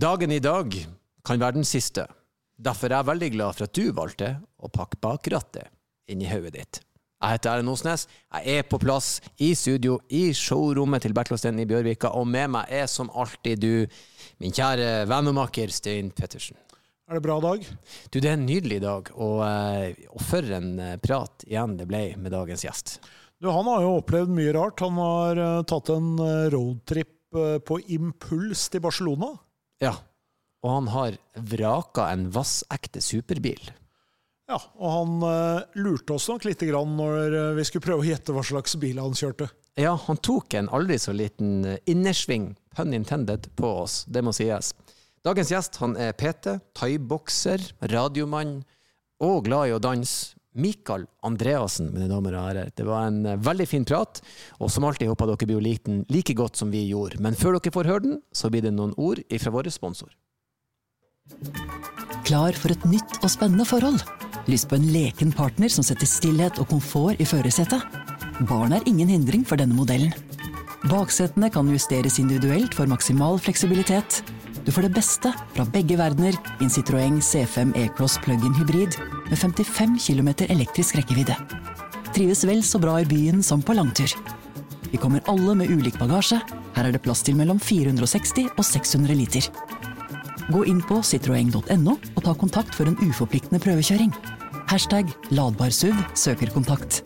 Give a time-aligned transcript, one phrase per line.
[0.00, 0.72] Dagen i dag
[1.26, 2.06] kan være den siste.
[2.56, 5.68] Derfor er jeg veldig glad for at du valgte å pakke bakrattet
[6.08, 6.78] inn i hodet ditt.
[7.20, 8.06] Jeg heter Erlend Osnes.
[8.30, 12.72] Jeg er på plass i studio i showrommet til Bertlåsten i Bjørvika, og med meg
[12.78, 13.98] er som alltid du,
[14.40, 16.56] min kjære vennemaker Stein Pettersen.
[17.10, 17.68] Er det bra dag?
[18.08, 21.90] Du, det er en nydelig dag, og, eh, og for en eh, prat igjen det
[21.90, 22.96] ble med dagens gjest.
[23.36, 24.80] Du, han har jo opplevd mye rart.
[24.80, 26.10] Han har uh, tatt en
[26.56, 29.34] roadtrip på impuls til Barcelona.
[29.80, 29.94] Ja,
[30.64, 31.16] og han har
[31.50, 33.62] vraka en vassekte superbil.
[34.50, 38.34] Ja, og han uh, lurte oss nok litt grann når vi skulle prøve å gjette
[38.34, 39.46] hva slags bil han kjørte.
[39.78, 44.02] Ja, han tok en aldri så liten innersving, pun intended, på oss.
[44.10, 44.74] Det må sies.
[45.24, 47.62] Dagens gjest han er PT, thaibokser,
[47.92, 48.60] radiomann
[49.20, 50.34] og glad i å danse.
[50.58, 52.70] Mikael Andreassen, mine damer og herrer.
[52.74, 54.18] Det var en eh, veldig fin prat,
[54.58, 57.20] og som alltid håper dere blir likt den like godt som vi gjorde.
[57.22, 60.10] Men før dere får høre den, så blir det noen ord ifra vår sponsor.
[62.26, 64.02] Klar for et nytt og spennende forhold?
[64.50, 67.84] Lyst på en leken partner som setter stillhet og komfort i førersetet?
[68.48, 70.10] Barn er ingen hindring for denne modellen.
[70.90, 74.22] Baksetene kan justeres individuelt for maksimal fleksibilitet
[74.64, 78.96] du får det beste fra begge verdener i en Citroën C5 E-Cross plug-in hybrid
[79.28, 81.36] med 55 km elektrisk rekkevidde.
[82.14, 84.12] Trives vel så bra i byen som på langtur.
[84.90, 86.40] Vi kommer alle med ulik bagasje.
[86.74, 89.48] Her er det plass til mellom 460 og 600 liter.
[90.50, 94.12] Gå inn på citroeng.no og ta kontakt for en uforpliktende prøvekjøring.
[94.70, 97.04] Hashtag ladbarsuv søker kontakt.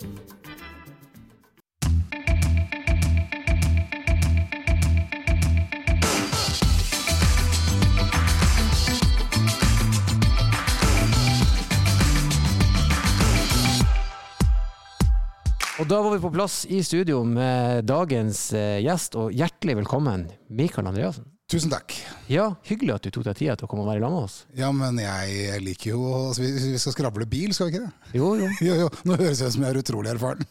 [15.94, 20.88] Da var vi på plass i studio med dagens eh, gjest, og hjertelig velkommen, Mikael
[20.90, 21.28] Andreassen.
[21.46, 21.94] Tusen takk.
[22.26, 24.38] Ja, Hyggelig at du tok deg tida til å komme og være sammen med oss.
[24.58, 26.00] Ja, men jeg liker jo
[26.32, 28.18] altså, Vi skal skravle bil, skal vi ikke det?
[28.18, 28.48] Jo, jo.
[28.66, 28.88] jo, jo.
[29.06, 30.42] Nå høres det ut som jeg er utrolig erfaren.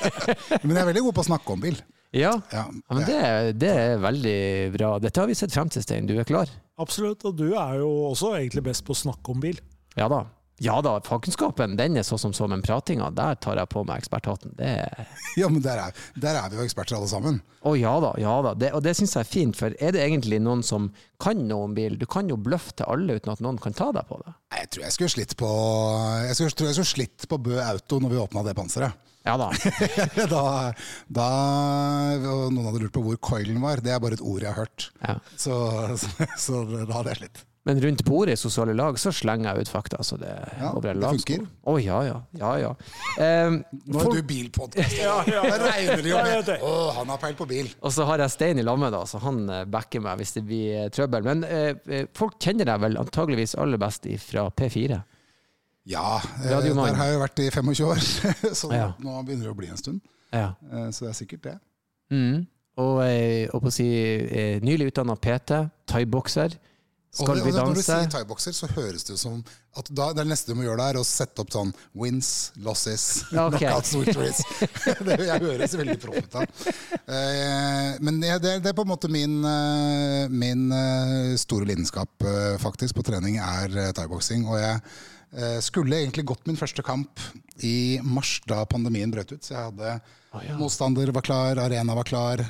[0.64, 1.78] men jeg er veldig god på å snakke om bil.
[2.16, 3.22] Ja, ja men det,
[3.62, 4.38] det, er veldig
[4.74, 4.92] bra.
[5.06, 6.10] Dette har vi sett frem til, Stein.
[6.10, 6.50] Du er klar?
[6.82, 7.22] Absolutt.
[7.30, 9.62] Og du er jo også egentlig best på å snakke om bil.
[9.94, 10.24] Ja da.
[10.60, 14.02] Ja da, fagkunnskapen den er så som så, men pratinga, der tar jeg på meg
[14.02, 14.52] eksperthatten.
[14.58, 14.74] Det...
[15.40, 17.38] Ja, men der er, der er, vi jo eksperter alle sammen.
[17.64, 18.52] Å ja da, ja da.
[18.60, 20.90] Det, og det syns jeg er fint, for er det egentlig noen som
[21.22, 21.96] kan noe om bil?
[21.96, 24.36] Du kan jo bløffe til alle uten at noen kan ta deg på det.
[24.58, 25.50] Jeg tror jeg skulle slitt på
[26.26, 29.12] Jeg skulle, tror jeg skulle slitt på Bø Auto når vi åpna det panseret.
[29.24, 29.50] Ja da.
[30.34, 30.44] da,
[31.08, 31.28] da
[32.20, 33.80] Noen hadde lurt på hvor coilen var.
[33.84, 34.90] Det er bare et ord jeg har hørt.
[35.00, 35.16] Ja.
[35.40, 35.56] Så,
[36.00, 37.46] så, så da hadde jeg slitt.
[37.68, 40.00] Men rundt bordet i sosiale lag så slenger jeg ut fakta.
[40.04, 41.42] Så det, ja, det funker.
[41.44, 42.16] Å oh, ja, ja.
[42.40, 42.70] ja, ja.
[43.20, 44.94] Um, Nå er du bilpodkast.
[45.02, 45.58] ja, ja, ja.
[45.66, 47.68] regner det jo med Å, han har peil på bil.
[47.84, 50.44] Og så har jeg Stein i lammet, da, så han eh, backer meg hvis det
[50.48, 51.26] blir uh, trøbbel.
[51.26, 55.02] Men uh, folk kjenner deg vel antageligvis aller best fra P4?
[55.90, 58.00] Ja, der har jeg jo vært i 25 år,
[58.62, 58.88] så ja.
[59.04, 60.00] nå begynner det å bli en stund.
[60.32, 60.52] Ja.
[60.94, 61.54] Så det er sikkert det.
[62.14, 62.44] Mm.
[62.80, 63.88] Og, og på å si,
[64.62, 66.54] nylig utdanna PT, thaibokser.
[67.10, 67.64] Skal vi danse?
[67.66, 69.38] Når du sier thaibokser, så høres det ut som
[69.80, 73.66] at da, det neste du må gjøre, er å sette opp sånn wins, losses, okay.
[73.66, 74.42] knockouts, victories.
[75.08, 76.62] det, jeg høres veldig proff ut av.
[77.10, 82.28] Eh, men det, det, er på en måte min, uh, min uh, store lidenskap
[82.62, 84.46] faktisk på trening, er thaiboksing.
[84.46, 87.22] Og jeg skulle egentlig gått min første kamp
[87.66, 89.42] i mars, da pandemien brøt ut.
[89.42, 90.56] Så jeg hadde oh, ja.
[90.58, 92.42] motstander var klar, arena var klar,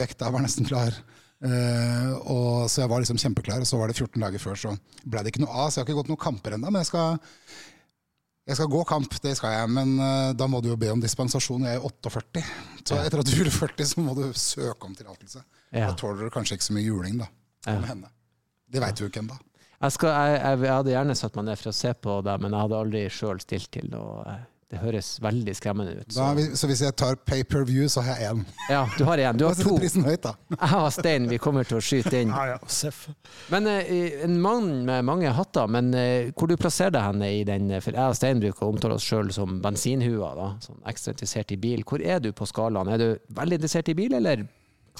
[0.00, 0.96] vekta var nesten klar.
[1.40, 4.74] Uh, og Så jeg var liksom kjempeklar, og så var det 14 dager før, så
[5.08, 5.70] ble det ikke noe av.
[5.70, 7.20] Så jeg har ikke gått noen kamper ennå, men jeg skal,
[8.50, 9.72] jeg skal gå kamp, det skal jeg.
[9.72, 11.68] Men uh, da må du jo be om dispensasjon.
[11.68, 12.44] Jeg er 48,
[12.84, 13.06] så ja.
[13.08, 15.44] etter at du fyller 40, så må du søke om tillatelse.
[15.70, 15.88] Ja.
[15.88, 17.30] Da tåler du kanskje ikke så mye juling, da.
[17.68, 17.96] Ja.
[18.70, 19.38] Det veit du ikke ennå.
[19.80, 22.66] Jeg, jeg, jeg, hadde gjerne satt meg ned for å se på det, men jeg
[22.66, 24.34] hadde aldri sjøl stilt til noe
[24.70, 26.12] det høres veldig skremmende ut.
[26.14, 28.42] Så, da, så hvis jeg tar pay per view, så har jeg én.
[28.70, 29.38] Ja, du har én.
[29.40, 29.72] Du har to.
[29.80, 30.36] Prisen høyt, da.
[30.54, 32.30] Jeg har Stein, vi kommer til å skyte inn.
[32.30, 32.90] Ja, ja,
[33.50, 33.90] men uh,
[34.26, 37.96] en mann med mange hatter, men uh, hvor du plasserer deg henne i den For
[37.96, 41.58] jeg og Stein bruker å omtale oss sjøl som bensinhua, da, sånn ekstra interessert i
[41.60, 41.82] bil.
[41.88, 42.92] Hvor er du på skalaen?
[42.94, 44.46] Er du veldig interessert i bil, eller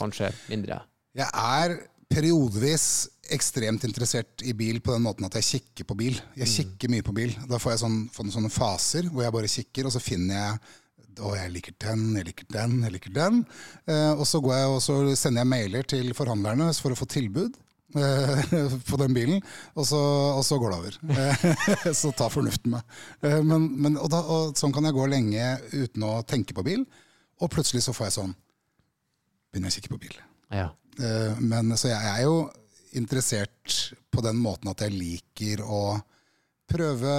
[0.01, 0.83] kanskje mindre?
[1.19, 1.77] Jeg er
[2.11, 2.85] periodevis
[3.31, 6.19] ekstremt interessert i bil på den måten at jeg kikker på bil.
[6.35, 6.53] Jeg mm.
[6.57, 7.35] kikker mye på bil.
[7.49, 10.79] Da får jeg sånn, får sånne faser hvor jeg bare kikker, og så finner jeg
[11.21, 13.43] å, jeg liker den, jeg liker den, jeg liker den.
[13.87, 17.59] Eh, og, så jeg, og, så sender jeg mailer til forhandlerne for å få tilbud
[18.01, 18.55] eh,
[18.91, 19.45] på den bilen,
[19.77, 20.01] og så,
[20.39, 20.99] og så går det over.
[22.03, 22.99] så tar fornuften meg.
[23.23, 26.67] Eh, men, men, og, da, og sånn kan jeg gå lenge uten å tenke på
[26.67, 26.87] bil,
[27.41, 28.39] og plutselig så får jeg sånn
[29.51, 30.19] Begynner jeg å kikke på bil.
[30.51, 30.69] Ja.
[31.01, 32.37] Eh, men så jeg er jo
[32.99, 33.81] interessert
[34.11, 35.83] på den måten at jeg liker å
[36.71, 37.13] prøve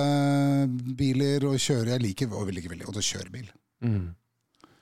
[0.97, 1.95] biler og kjøre.
[1.95, 3.47] Jeg liker og liker veldig godt å kjøre bil.
[3.83, 4.09] Mm.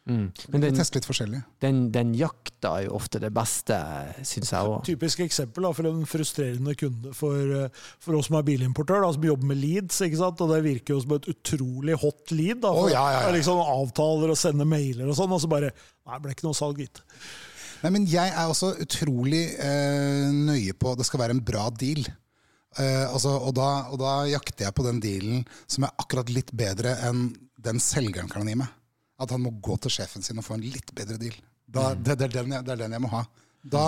[0.09, 0.29] Mm.
[0.49, 1.39] Men den, teste litt forskjellig.
[1.61, 3.77] Den, den, jakta er jo ofte det beste,
[4.25, 4.79] syns jeg òg.
[4.87, 9.11] Typisk eksempel da, for en frustrerende kunde for, eh, for oss som er bilimportør, da,
[9.13, 9.99] som jobber med leads.
[10.05, 10.41] ikke sant?
[10.41, 12.63] Og Det virker jo som et utrolig hot lead.
[12.63, 13.35] da, for, oh, ja, ja, ja.
[13.35, 15.69] liksom Avtaler og sender mailer og sånn, og så bare
[16.09, 17.03] Nei, det ble ikke noe salg, gitt.
[17.83, 22.01] Nei, men Jeg er også utrolig eh, nøye på det skal være en bra deal.
[22.77, 26.51] Eh, altså, og, da, og da jakter jeg på den dealen som er akkurat litt
[26.55, 27.29] bedre enn
[27.59, 28.69] den selgeren kan gi meg
[29.19, 31.35] at han må gå til sjefen sin og få en litt bedre deal.
[31.67, 32.03] Da, mm.
[32.05, 33.25] det, det, er den jeg, det, er den jeg, må ha.
[33.67, 33.85] Da,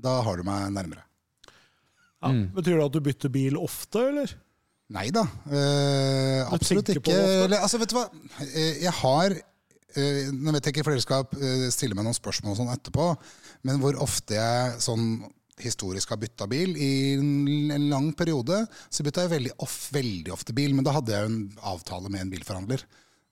[0.00, 1.04] da har du meg nærmere.
[2.24, 2.46] Ja, mm.
[2.56, 4.32] Betyr det at du bytter bil ofte, eller?
[4.96, 5.26] Nei da.
[5.50, 7.12] Eh, absolutt ikke.
[7.12, 8.06] Eller, altså, vet du hva?
[8.46, 9.36] Eh, jeg har
[9.96, 13.08] Nå vet jeg ikke, flere skal eh, stille meg noen spørsmål sånn etterpå,
[13.68, 15.24] men hvor ofte jeg sånn
[15.62, 16.74] historisk har bytta bil.
[16.76, 21.14] I en lang periode så bytta jeg veldig, off, veldig ofte bil, men da hadde
[21.14, 21.40] jeg jo en
[21.72, 22.84] avtale med en bilforhandler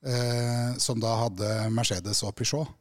[0.06, 2.72] eh, som da hadde Mercedes og Peugeot.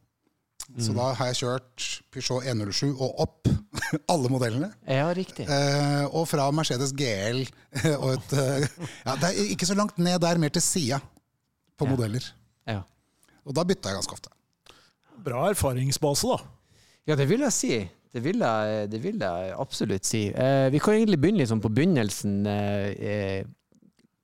[0.64, 0.78] Mm.
[0.80, 3.50] Så da har jeg kjørt Peugeot 107 og opp
[4.12, 4.70] alle modellene.
[4.88, 5.44] Ja, riktig.
[5.44, 7.44] Eh, og fra Mercedes GL
[7.98, 8.68] og et eh,
[9.04, 11.02] Ja, det er ikke så langt ned der, mer til sida
[11.76, 11.92] på ja.
[11.92, 12.32] modeller.
[12.70, 12.80] Ja.
[13.44, 14.32] Og da bytta jeg ganske ofte.
[15.24, 16.38] Bra erfaringsbase, da.
[17.08, 17.74] Ja, det vil jeg si.
[18.14, 20.28] Det vil jeg, det vil jeg absolutt si.
[20.30, 22.40] Eh, vi kan egentlig begynne liksom på begynnelsen.
[22.46, 23.44] Eh, eh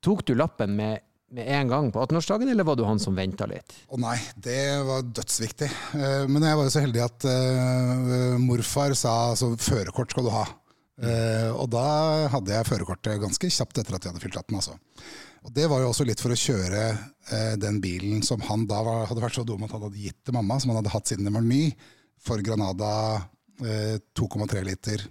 [0.01, 3.47] tok du lappen med med en gang på 18-årsdagen, eller var du han som venta
[3.47, 3.71] litt?
[3.87, 5.69] Å nei, det var dødsviktig.
[5.95, 10.33] Eh, men jeg var jo så heldig at uh, morfar sa altså førerkort skal du
[10.35, 10.43] ha.
[11.55, 11.85] Og da
[12.29, 14.59] hadde jeg førerkortet ganske kjapt etter at jeg hadde fylt 18.
[14.59, 14.75] Altså.
[15.47, 18.83] Og det var jo også litt for å kjøre eh, den bilen som han da
[18.85, 21.13] var, hadde vært så dum at han hadde gitt til mamma, som han hadde hatt
[21.13, 21.71] siden den var ny,
[22.21, 22.93] for Granada
[23.61, 25.03] 2,3 liter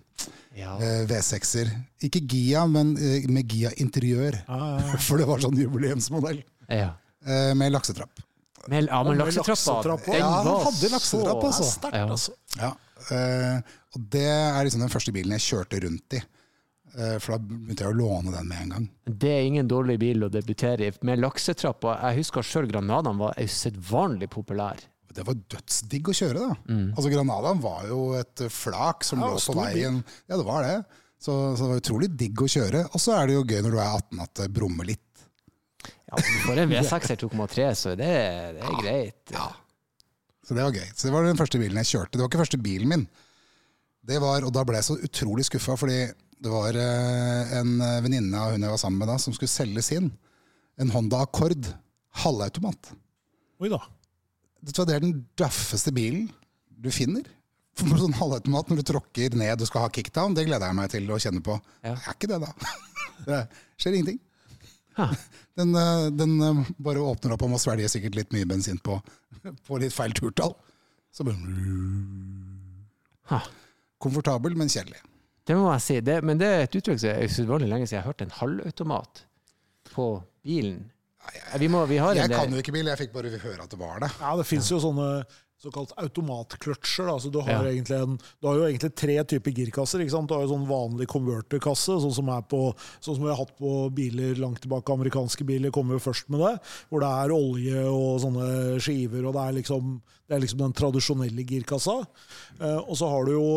[0.58, 0.76] ja.
[0.82, 1.70] Eh, V6-er.
[2.06, 4.42] Ikke Gia, men eh, med Gia interiør.
[4.48, 4.98] Ah, ja.
[5.08, 6.42] For det var sånn jubileumsmodell.
[6.68, 6.94] Ja.
[7.26, 8.26] Eh, med laksetrapp.
[8.70, 11.68] Med, ja, men laksetrappa Ja, han hadde laksetrapp, altså.
[11.70, 12.36] Sterkt, altså.
[12.60, 12.74] Ja.
[13.96, 16.20] og det er liksom den første bilen jeg kjørte rundt i.
[16.94, 18.86] For da begynte jeg å låne den med en gang.
[19.06, 20.94] Det er ingen dårlig bil å debutere i.
[21.06, 21.86] Med laksetrapp.
[21.92, 24.82] Jeg husker sjøl Granadaen var usedvanlig populær.
[25.14, 26.58] Det var dødsdigg å kjøre, da.
[26.70, 26.88] Mm.
[26.94, 30.02] Altså Granadaen var jo et flak som ja, lå på veien.
[30.02, 30.18] Bil.
[30.30, 30.76] Ja, det var det.
[31.20, 32.86] Så, så, det var utrolig digg å kjøre.
[32.94, 35.06] Og så er det jo gøy når du er 18 at det brummer litt.
[36.10, 39.34] Ja, For en V6 2,3, så det, det er ja, greit.
[39.34, 39.50] Ja.
[40.46, 40.88] Så det var gøy.
[40.96, 42.16] Så det var den første bilen jeg kjørte.
[42.16, 43.10] Det var ikke første bilen min.
[44.10, 46.00] Det var, Og da ble jeg så utrolig skuffa, fordi
[46.40, 49.84] det var eh, en venninne av hun jeg var sammen med da, som skulle selge
[49.86, 50.12] sin.
[50.80, 51.68] En Honda Accord
[52.24, 52.94] halvautomat.
[53.60, 53.82] Oi da.
[54.64, 56.30] Det er den daffeste bilen
[56.80, 57.26] du finner.
[57.80, 60.92] For sånn halvautomat når du tråkker ned og skal ha kickdown, det gleder jeg meg
[60.92, 61.56] til å kjenne på.
[61.84, 61.94] Ja.
[61.96, 62.52] Det er ikke det, da.
[63.28, 63.40] Det
[63.80, 64.20] skjer ingenting.
[65.60, 68.94] Den, eh, den, eh, bare åpner opp og må svelge sikkert litt mye bensin på,
[69.68, 70.54] på litt feil turtall.
[71.12, 71.40] Så bare
[74.00, 75.02] Komfortabel, men kjedelig.
[75.50, 75.98] Det må jeg si.
[76.06, 78.38] Det, men det er et uttrykk som er usedvanlig lenge siden jeg har hørt en
[78.38, 79.26] halvautomat
[79.90, 80.08] på
[80.46, 80.88] bilen.
[81.60, 84.02] Vi må, vi jeg kan jo ikke bil, jeg fikk bare høre at det var
[84.02, 84.10] det.
[84.22, 85.10] Ja, Det fins jo sånne
[85.60, 87.10] såkalt automatkløtsjer.
[87.12, 87.82] Altså du, har ja.
[87.82, 90.04] du har jo egentlig tre typer girkasser.
[90.04, 90.30] ikke sant?
[90.30, 92.62] Du har jo sånn vanlig converterkasse, sånn som, er på,
[93.04, 94.96] sånn som vi har hatt på biler langt tilbake.
[94.96, 96.54] Amerikanske biler kommer jo først med det.
[96.88, 98.48] Hvor det er olje og sånne
[98.86, 99.98] skiver, og det er liksom,
[100.30, 102.00] det er liksom den tradisjonelle girkassa.
[102.62, 103.50] Eh, og så har du jo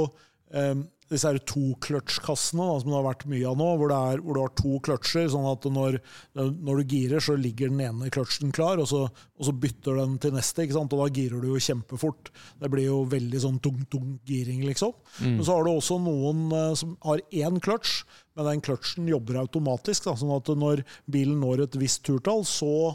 [0.50, 0.74] eh,
[1.12, 4.54] disse her to-kløtsjkassene som det har vært mye av nå, hvor, er, hvor, du har
[4.58, 5.28] to kløtsjer.
[5.32, 5.98] sånn at når,
[6.38, 10.16] når, du girer, så ligger den ene kløtsjen klar, og så, og så, bytter den
[10.22, 10.66] til neste.
[10.80, 12.32] Og da girer du jo kjempefort.
[12.60, 14.96] Det blir jo veldig sånn tung-tung giring, liksom.
[15.20, 15.38] Mm.
[15.38, 18.02] Men så har du også noen uh, som har én kløtsj,
[18.36, 20.08] men den kløtsjen jobber automatisk.
[20.08, 22.94] Da, sånn at når bilen når et visst turtall, så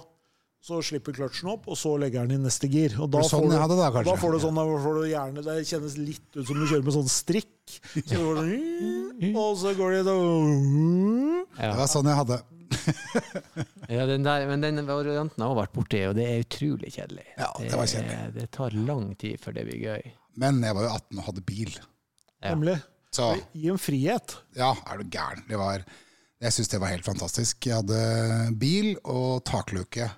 [0.67, 2.97] så slipper kløtsjen opp, og så legger den i neste gir.
[2.99, 5.43] Og da, sånn, får, du, ja, da, da får du sånn, da får du gjerne,
[5.45, 7.53] Det kjennes litt ut som du kjører med sånn strikk.
[8.07, 8.21] Så
[9.33, 10.03] og så går det
[11.57, 11.71] ja.
[11.71, 12.37] Det var sånn jeg hadde.
[13.89, 17.25] ja, den der, men den varianten har jeg vært borti, og det er utrolig kjedelig.
[17.37, 18.17] Ja, Det var kjedelig.
[18.17, 20.11] Det, det tar lang tid før det blir gøy.
[20.37, 21.73] Men jeg var jo 18 og hadde bil.
[22.45, 22.77] Nemlig.
[23.15, 24.35] Så, Gi en frihet.
[24.57, 25.43] Ja, er du gæren.
[25.49, 25.85] Det var,
[26.43, 27.69] jeg syns det var helt fantastisk.
[27.69, 28.01] Jeg hadde
[28.61, 30.11] bil og takluke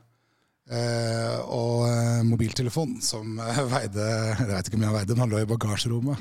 [0.70, 4.04] Uh, og uh, mobiltelefon som uh, veide
[4.38, 6.20] Jeg vet ikke hvor mye han veide, men han lå i bagasjerommet.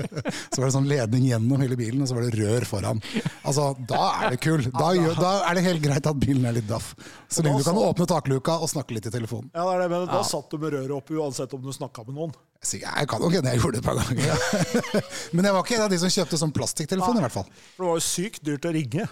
[0.50, 3.02] så var det sånn ledning gjennom hele bilen, og så var det rør foran.
[3.46, 4.66] Altså, Da er det kul!
[4.74, 6.90] Da, da er det helt greit at bilen er litt daff.
[7.30, 9.52] Så lenge du kan åpne takluka og snakke litt i telefonen.
[9.54, 12.02] Ja, det er det, men Da satt du med røret oppe uansett om du snakka
[12.08, 12.34] med noen.
[12.64, 14.78] Jeg kan nok hende jeg gjorde det et par ganger.
[15.36, 17.18] Men jeg var ikke en av de som kjøpte sånn plastikktelefon.
[17.20, 17.50] i hvert fall.
[17.74, 19.04] For det var jo sykt dyrt å ringe.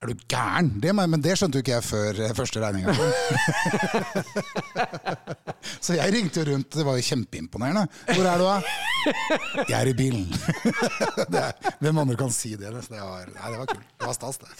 [0.00, 0.68] Er du gæren?
[0.80, 2.94] Det, men det skjønte jo ikke jeg før eh, første regninga.
[5.84, 6.70] så jeg ringte jo rundt.
[6.72, 7.82] Det var jo kjempeimponerende.
[8.08, 9.66] Hvor er du, da?
[9.68, 10.24] Jeg er i bilen.
[11.42, 11.52] er,
[11.84, 12.72] hvem andre kan si det?
[12.72, 13.90] Det var, nei, det var kult.
[14.00, 14.56] Det var stas, det.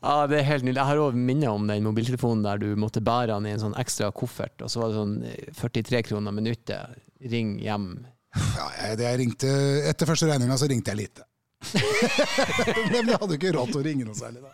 [0.00, 0.80] Ja, det er helt nydelig.
[0.80, 3.78] Jeg har òg minner om den mobiltelefonen der du måtte bære den i en sånn
[3.78, 5.14] ekstra koffert, og så var det sånn
[5.60, 6.98] 43 eh, kroner minuttet.
[7.30, 7.92] Ring hjem.
[8.34, 9.54] Ja, jeg, jeg ringte,
[9.86, 11.28] etter første regninga så ringte jeg lite.
[12.92, 14.52] Men jeg hadde jo ikke råd til å ringe noe særlig, da.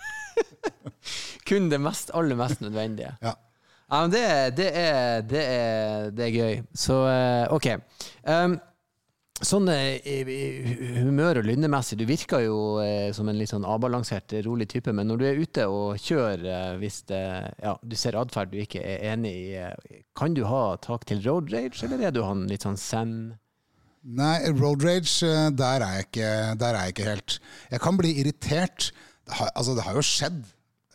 [1.49, 3.15] Kun det mest, aller mest nødvendige.
[3.27, 3.37] Ja.
[3.91, 4.25] ja men det,
[4.59, 6.67] det, er, det, er, det, er, gøy.
[6.79, 7.73] Så eh, OK.
[8.23, 8.61] Um,
[9.41, 14.93] Sånn humør- og lynnemessig, du virker jo eh, som en litt sånn avbalansert, rolig type,
[14.93, 17.23] men når du er ute og kjører, eh, hvis det,
[17.65, 21.25] ja, du ser atferd du ikke er enig i, eh, kan du ha tak til
[21.25, 23.15] road rage, eller er du han litt sånn zen?
[24.01, 26.31] Nei, road rage, eh, der er, jeg ikke,
[26.61, 27.37] der er jeg ikke helt.
[27.71, 28.89] Jeg kan bli irritert.
[29.27, 30.39] Det har, altså, det har jo skjedd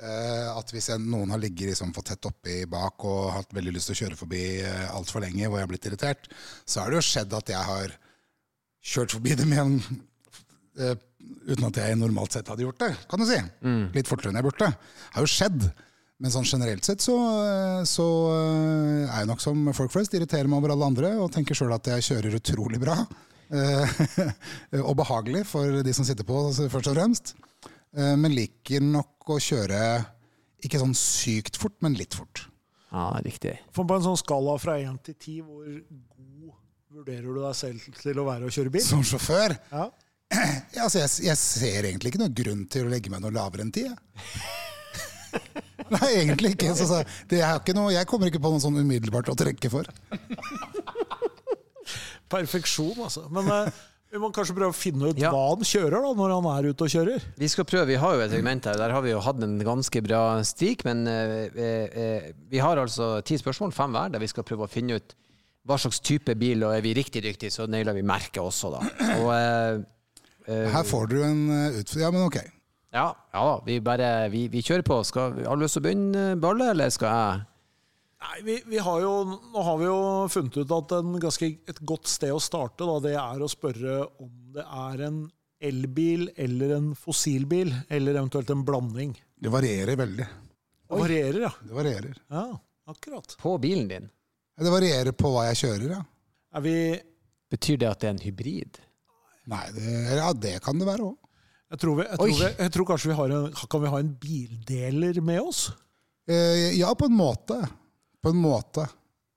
[0.01, 3.75] uh, at hvis jeg, noen har ligget liksom for tett oppi bak og hatt veldig
[3.75, 6.27] lyst til å kjøre forbi uh, altfor lenge, hvor jeg har blitt irritert,
[6.65, 7.95] så har det jo skjedd at jeg har
[8.95, 9.77] kjørt forbi dem igjen
[10.81, 10.95] uh,
[11.45, 13.38] uten at jeg normalt sett hadde gjort det, kan du si.
[13.65, 13.85] Mm.
[13.95, 14.74] Litt fortere enn jeg burde.
[14.74, 15.69] Det har jo skjedd.
[16.24, 17.15] Men sånn generelt sett så,
[17.84, 20.15] så, eh, er jeg nok som folk flest.
[20.15, 23.01] Irriterer meg over alle andre og tenker sjøl at jeg kjører utrolig bra.
[23.51, 24.00] Eh,
[24.88, 27.36] og behagelig for de som sitter på, først og fremst.
[27.95, 29.79] Eh, men liker nok å kjøre
[30.65, 32.45] ikke sånn sykt fort, men litt fort.
[32.95, 33.57] Ja, riktig.
[33.75, 36.55] For på en sånn skala fra 1 til 10, hvor god
[36.95, 38.86] vurderer du deg selv til å være å kjøre bil?
[38.86, 39.60] Som sjåfør?
[39.72, 39.89] Ja.
[40.75, 43.63] Ja, altså jeg, jeg, ser egentlig ikke noen grunn til å legge meg noe lavere
[43.63, 43.93] enn 10.
[45.93, 46.73] Nei, egentlig ikke.
[46.77, 49.89] Så, så, ikke noe, jeg kommer ikke på noe sånn umiddelbart å trekke for.
[52.31, 53.27] Perfeksjon, altså.
[53.33, 53.83] Men eh,
[54.15, 55.27] vi må kanskje prøve å finne ut ja.
[55.33, 57.23] hva han kjører da, når han er ute og kjører.
[57.41, 59.57] Vi skal prøve, vi har jo et segment her, der har vi jo hatt en
[59.59, 60.85] ganske bra stik.
[60.87, 64.69] Men eh, eh, eh, vi har altså ti spørsmål, fem hver, der vi skal prøve
[64.69, 65.17] å finne ut
[65.67, 68.83] hva slags type bil, og er vi riktig dyktige, så nailer vi merket også, da.
[69.19, 69.83] Og, eh,
[70.47, 71.41] eh, her får du en
[71.81, 72.05] utfordring.
[72.05, 72.39] Ja, men ok.
[72.95, 75.01] Ja, ja vi bare vi, vi, kjører på.
[75.07, 77.43] Skal alle lyst til å begynne, Balle, eller skal jeg?
[78.25, 79.11] Nei, vi, vi, har jo,
[79.53, 79.97] Nå har vi jo
[80.31, 80.93] funnet ut at
[81.25, 85.25] ganske, et godt sted å starte da, det er å spørre om det er en
[85.65, 89.13] elbil eller en fossilbil, eller eventuelt en blanding.
[89.35, 90.27] Det varierer veldig.
[90.85, 91.51] Det varierer, ja.
[91.65, 92.17] Det varierer.
[92.31, 92.45] Ja,
[92.91, 93.35] akkurat.
[93.41, 94.09] På bilen din?
[94.55, 96.01] Det varierer på hva jeg kjører, ja.
[96.55, 96.77] Er vi
[97.51, 98.79] Betyr det at det er en hybrid?
[99.51, 101.25] Nei, det, ja, det kan det være òg.
[101.74, 104.01] Jeg tror, vi, jeg, tror vi, jeg tror, kanskje vi har en, kan vi ha
[104.03, 105.63] en bildeler med oss?
[106.29, 107.57] Eh, ja, på en måte.
[108.22, 108.86] På en måte.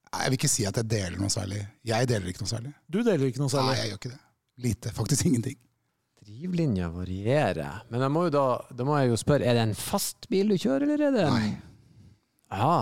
[0.08, 1.62] Nei, Jeg vil ikke si at jeg deler noe særlig.
[1.88, 2.74] Jeg deler ikke noe særlig.
[2.88, 3.72] Du deler ikke noe særlig?
[3.72, 4.20] Nei, jeg gjør ikke det.
[4.68, 4.92] Lite.
[4.96, 5.58] Faktisk ingenting.
[6.28, 7.82] Drivlinja varierer.
[7.92, 10.52] Men jeg må jo da, da må jeg jo spørre, er det en fast bil
[10.52, 11.52] du kjører, eller er det en Nei.
[12.52, 12.80] Ja.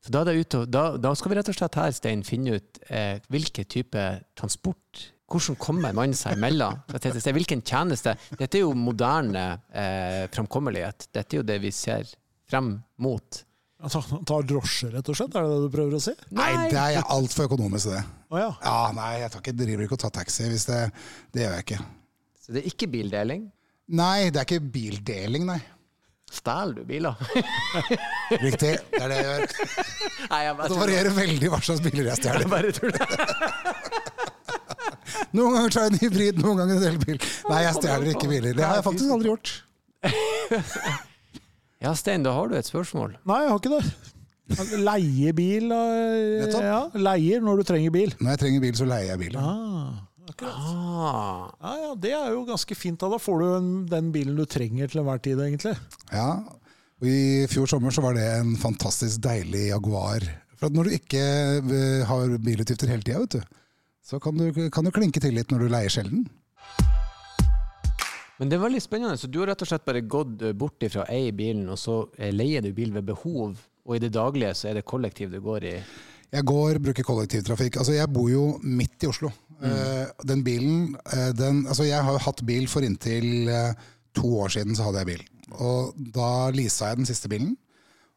[0.00, 3.18] Så da, ute, da, da, skal vi rett og slett her, Stein, finne ut eh,
[3.32, 4.04] hvilken type
[4.38, 6.80] transport hvordan kommer man seg imellom?
[6.90, 8.16] Hvilken tjeneste?
[8.34, 11.10] Dette er jo moderne eh, framkommelighet.
[11.14, 12.10] Dette er jo det vi ser
[12.50, 13.44] frem mot.
[13.80, 15.36] Ta, ta drosje, rett og slett?
[15.38, 16.12] Er det det du prøver å si?
[16.36, 18.02] Nei, det er altfor økonomisk, det.
[18.28, 18.50] Oh, ja.
[18.60, 18.76] ja.
[18.96, 20.50] nei, jeg ikke, driver ikke og tar taxi.
[20.50, 20.82] Hvis det,
[21.32, 21.82] det gjør jeg ikke.
[22.42, 23.46] Så det er ikke bildeling?
[23.96, 25.60] Nei, det er ikke bildeling, nei.
[26.30, 27.16] Stjeler du biler?
[28.44, 28.76] Riktig.
[28.92, 29.54] Det er det jeg gjør.
[30.30, 32.46] Nei, jeg det varierer veldig hva slags biler jeg stjeler.
[35.36, 37.20] Noen ganger tar jeg en hybrid, noen ganger en elbil.
[37.50, 38.56] Nei, jeg stjeler ikke biler.
[38.56, 39.54] Det har jeg faktisk aldri gjort.
[41.80, 43.14] Ja, Stein, da har du et spørsmål.
[43.24, 43.84] Nei, jeg har ikke det.
[44.82, 48.12] Leie bil ja, Leier når du trenger bil.
[48.18, 49.38] Når jeg trenger bil, så leier jeg bil.
[49.40, 50.02] Ah,
[50.44, 51.46] ah.
[51.62, 53.00] Ja, ja, det er jo ganske fint.
[53.00, 55.72] Da, da får du den bilen du trenger til enhver tid, egentlig.
[56.12, 56.28] Ja,
[57.00, 60.26] og I fjor sommer så var det en fantastisk deilig Jaguar.
[60.60, 61.24] For at når du ikke
[61.62, 63.59] eh, har bilutgifter hele tida, vet du,
[64.10, 66.24] så kan du, kan du klinke til litt når du leier sjelden.
[68.40, 69.18] Men det er veldig spennende.
[69.20, 72.00] Så du har rett og slett bare gått bort ifra fra eie bilen, og så
[72.18, 75.38] eh, leier du bil ved behov, og i det daglige så er det kollektiv du
[75.44, 75.76] går i?
[76.30, 77.80] Jeg går, bruker kollektivtrafikk.
[77.82, 79.30] Altså, jeg bor jo midt i Oslo.
[79.60, 79.64] Mm.
[79.66, 80.76] Uh, den bilen
[81.36, 83.50] den, Altså, jeg har hatt bil for inntil
[84.16, 85.24] to år siden, så hadde jeg bil.
[85.58, 87.56] Og da leasa jeg den siste bilen.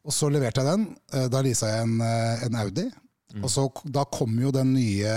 [0.03, 0.85] Og så leverte jeg den.
[1.13, 2.89] Eh, da leasa jeg en, eh, en Audi.
[3.33, 3.41] Mm.
[3.41, 5.13] Og så, Da kom jo den nye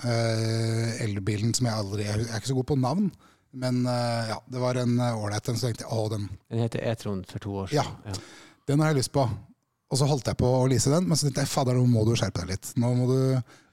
[0.00, 3.10] uh, elbilen som jeg aldri Jeg er ikke så god på navn.
[3.58, 5.58] Men uh, ja, det var en ålreit en.
[5.60, 7.84] Så tenkte jeg å, den Den heter E-tron for to år siden.
[7.84, 9.26] Ja, ja, den har jeg lyst på.
[9.88, 12.02] Og så holdt jeg på å lease den, men så tenkte jeg fader, nå må
[12.04, 12.72] du skjerpe deg litt.
[12.80, 13.20] Nå må Du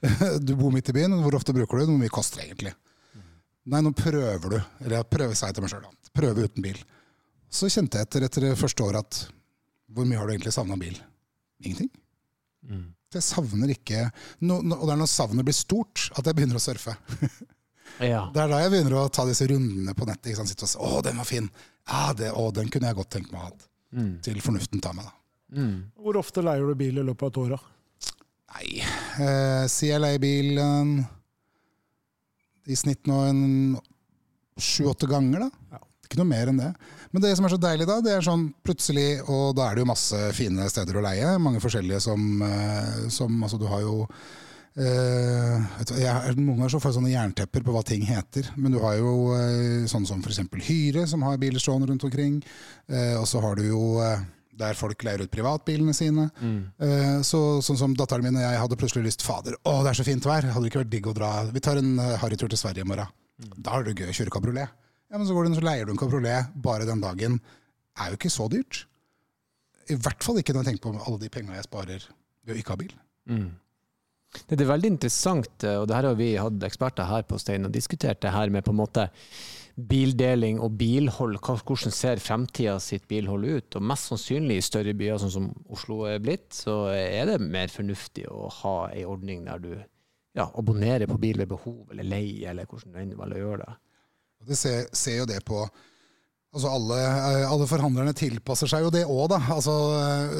[0.47, 1.89] du bor midt i byen, hvor ofte bruker du?
[1.89, 2.75] Hvor mye koster det egentlig?
[3.15, 3.23] Mm.
[3.73, 4.59] Nei, nå prøver du.
[4.83, 5.87] Eller jeg prøver, sa jeg til meg sjøl.
[6.15, 6.79] Prøve uten bil.
[7.51, 9.21] Så kjente jeg etter, etter det første året at
[9.95, 10.95] hvor mye har du egentlig savna bil?
[11.63, 11.91] Ingenting.
[12.67, 12.94] Mm.
[13.15, 14.07] Jeg savner ikke
[14.43, 16.95] no, no, Og det er når savnet blir stort, at jeg begynner å surfe.
[18.13, 18.25] ja.
[18.33, 20.31] Det er da jeg begynner å ta disse rundene på nettet.
[20.31, 20.51] Ikke sant?
[20.51, 21.51] Sitte og si 'Å, den var fin'.
[21.85, 23.53] Ja, det, å, den kunne jeg godt tenkt meg å ha.
[23.95, 24.11] Mm.
[24.25, 25.15] Til fornuften tar meg, da.
[25.55, 25.75] Mm.
[26.01, 27.55] Hvor ofte leier du bil i løpet av et år?
[27.55, 28.11] da?
[28.55, 28.69] Nei,
[29.23, 30.93] eh, si jeg leier bil eh,
[32.71, 33.43] i snitt nå en
[34.55, 35.49] sju-åtte ganger, da.
[35.75, 35.81] Ja.
[36.05, 36.71] Ikke noe mer enn det.
[37.11, 39.85] Men det som er så deilig da, det er sånn plutselig Og da er det
[39.85, 41.35] jo masse fine steder å leie.
[41.41, 44.03] Mange forskjellige som, eh, som Altså, du har jo
[44.75, 45.61] Uh,
[45.95, 48.49] jeg, noen ganger så får jeg sånne jerntepper på hva ting heter.
[48.59, 50.41] Men du har jo uh, sånne som f.eks.
[50.67, 52.41] Hyre, som har biler stående rundt omkring.
[52.91, 53.85] Uh, og så har du jo
[54.55, 56.29] der folk leier ut privatbilene sine.
[56.39, 57.23] Mm.
[57.27, 60.05] så, sånn som datteren min og jeg hadde plutselig lyst Fader, å, det er så
[60.07, 60.47] fint vær!
[60.47, 63.11] Hadde det ikke vært digg å dra Vi tar en harrytur til Sverige i morgen.
[63.35, 63.57] Mm.
[63.57, 64.84] Da er det gøy å kjøre kabriolet.
[65.11, 67.39] Ja, men så du så leier du en kabriolet bare den dagen.
[67.95, 68.85] er jo ikke så dyrt.
[69.87, 72.07] I hvert fall ikke når jeg tenker på alle de pengene jeg sparer
[72.43, 72.95] ved å ikke ha bil.
[73.29, 73.51] Mm.
[74.49, 77.67] Det er veldig interessant, eh, og det her har vi hatt eksperter her på Stein
[77.67, 79.05] og diskutert det her med på en måte
[79.75, 81.37] bildeling og bilhold.
[81.39, 83.77] Hvordan ser fremtida sitt bilhold ut?
[83.77, 87.71] Og mest sannsynlig i større byer sånn som Oslo er blitt, så er det mer
[87.71, 92.49] fornuftig å ha ei ordning der du ja, abonnerer på bil ved behov, eller leie,
[92.51, 93.75] eller hvordan du enn velger å gjøre det.
[94.47, 95.65] Det ser, ser jo det på
[96.55, 99.41] Altså alle, eh, alle, forhandlerne tilpasser seg jo det òg, da.
[99.51, 99.73] Altså,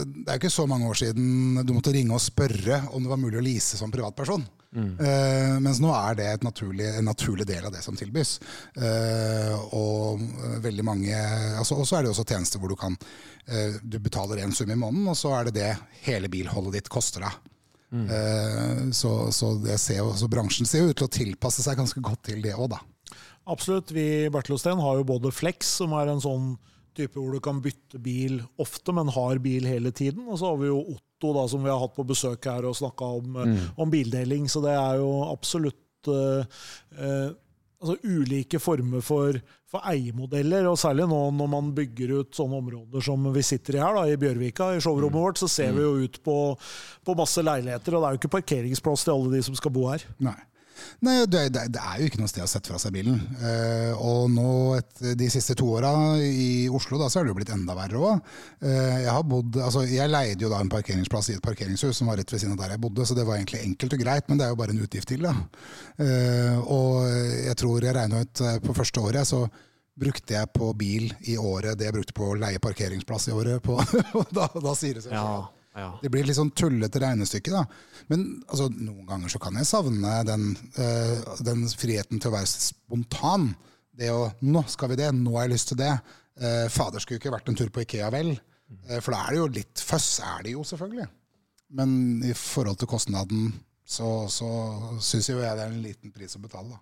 [0.07, 3.19] det er ikke så mange år siden du måtte ringe og spørre om det var
[3.19, 4.45] mulig å lease som privatperson.
[4.75, 4.95] Mm.
[4.99, 8.37] Uh, mens nå er det naturlig, en naturlig del av det som tilbys.
[8.75, 10.23] Uh, og
[10.63, 11.15] veldig mange
[11.55, 14.71] altså, Og så er det også tjenester hvor du kan uh, Du betaler én sum
[14.71, 15.71] i måneden, og så er det det
[16.03, 17.43] hele bilholdet ditt koster deg.
[17.95, 18.89] Mm.
[18.97, 22.51] så, så, ser bransjen ser jo ut til å tilpasse seg ganske godt til det
[22.57, 22.79] òg, da.
[23.45, 23.91] Absolutt.
[23.93, 26.55] Vi i Bertelsten har jo både Flex, som er en sånn
[26.95, 30.25] type hvor du kan bytte bil ofte, men har bil hele tiden.
[30.29, 32.77] Og så har vi jo Otto, da, som vi har hatt på besøk her og
[32.79, 33.57] snakka om, mm.
[33.75, 34.47] om, bildeling.
[34.51, 36.47] Så det er jo absolutt uh,
[36.99, 37.29] uh,
[37.81, 39.37] altså ulike former for,
[39.69, 40.69] for, eiemodeller.
[40.71, 44.07] Og særlig nå når man bygger ut sånne områder som vi sitter i her, da,
[44.09, 45.21] i Bjørvika, i showrommet mm.
[45.27, 45.77] vårt, så ser mm.
[45.77, 46.39] vi jo ut på,
[47.05, 47.95] på masse leiligheter.
[47.95, 50.07] Og det er jo ikke parkeringsplass til alle de som skal bo her.
[50.23, 50.39] Nei.
[51.05, 53.19] Nei, det, det, det, er jo ikke noe sted å sette fra seg bilen.
[53.39, 54.47] Eh, og nå,
[54.79, 58.01] et, de siste to åra i Oslo, da, så er det jo blitt enda verre
[58.01, 58.31] òg.
[58.61, 62.11] Eh, jeg har bodd, altså, jeg leide jo da en parkeringsplass i et parkeringshus som
[62.11, 64.29] var rett ved siden av der jeg bodde, så det var egentlig enkelt og greit,
[64.29, 65.25] men det er jo bare en utgift til.
[65.27, 65.35] da.
[66.01, 69.45] Eh, og jeg tror jeg regna ut eh, på første året, så
[69.95, 73.63] brukte jeg på bil i året det jeg brukte på å leie parkeringsplass i året.
[73.63, 73.79] På,
[74.37, 75.21] da, da sier det seg selv.
[75.21, 75.54] Ja.
[76.01, 77.51] Det blir litt sånn tullete regnestykke.
[77.51, 77.63] da.
[78.11, 82.51] Men altså, noen ganger så kan jeg savne den, uh, den, friheten til å være
[82.51, 83.51] spontan.
[83.95, 85.11] Det å 'Nå skal vi det.
[85.15, 85.97] Nå har jeg lyst til det.'
[86.35, 88.33] Uh, fader, skulle ikke vært en tur på Ikea, vel?
[88.89, 91.07] Uh, for da er det jo litt føss, er det jo selvfølgelig.
[91.79, 91.93] Men
[92.27, 93.53] i forhold til kostnaden
[93.85, 94.49] så, så
[94.99, 96.81] syns jo jeg det er en liten pris å betale, da.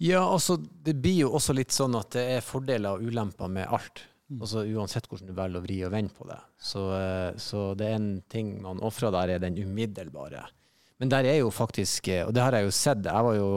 [0.00, 3.66] Ja, altså det blir jo også litt sånn at det er fordeler og ulemper med
[3.66, 4.04] alt.
[4.28, 4.42] Mm.
[4.44, 6.38] Altså Uansett hvordan du velger å vri og vende på det.
[6.60, 10.44] Så, eh, så det er en ting man ofrer der, er den umiddelbare.
[10.98, 13.52] Men der er jo faktisk, eh, og det har jeg jo sett, jeg var jo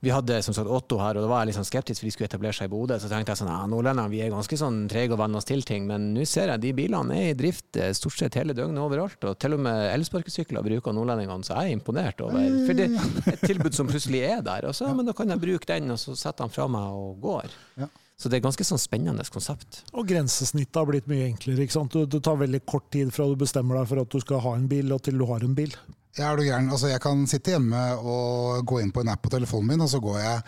[0.00, 2.12] vi hadde som sagt Otto her, og da var jeg litt sånn skeptisk, for de
[2.14, 2.98] skulle etablere seg i Bodø.
[3.02, 5.64] Så tenkte jeg sånn, ja, nordlendingene vi er ganske sånn trege og venner oss til
[5.66, 8.78] ting, men nå ser jeg de bilene er i drift eh, stort sett hele døgnet
[8.78, 9.18] overalt.
[9.26, 12.46] Og til og med elsparkesykler bruker nordlendingene, så jeg er imponert over.
[12.68, 14.68] For det er et tilbud som plutselig er der.
[14.70, 17.00] Og så, ja, men da kan jeg bruke den, og så setter han fra meg
[17.02, 17.58] og går.
[17.82, 17.90] Ja.
[18.18, 19.84] Så det er ganske sånn spennende konsept.
[19.94, 21.62] Og grensesnittet har blitt mye enklere.
[21.62, 21.94] ikke sant?
[21.94, 24.66] Det tar veldig kort tid fra du bestemmer deg for at du skal ha en
[24.70, 25.76] bil, og til du har en bil.
[26.18, 26.70] Ja, er du gæren.
[26.74, 29.90] Altså, jeg kan sitte hjemme og gå inn på en app på telefonen min, og
[29.92, 30.40] så går jeg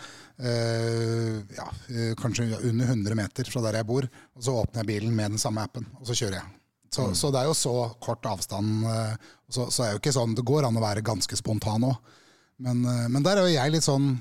[0.43, 4.89] øh, ja, eh, kanskje under 100 meter fra der jeg bor, og så åpner jeg
[4.89, 6.49] bilen med den samme appen, og så kjører jeg.
[6.91, 7.15] Så, mm.
[7.15, 8.83] så det er jo så kort avstand.
[8.83, 12.17] Eh, så, så, er jo ikke sånn, Det går an å være ganske spontan òg.
[12.61, 14.11] Men, men der er jo jeg litt sånn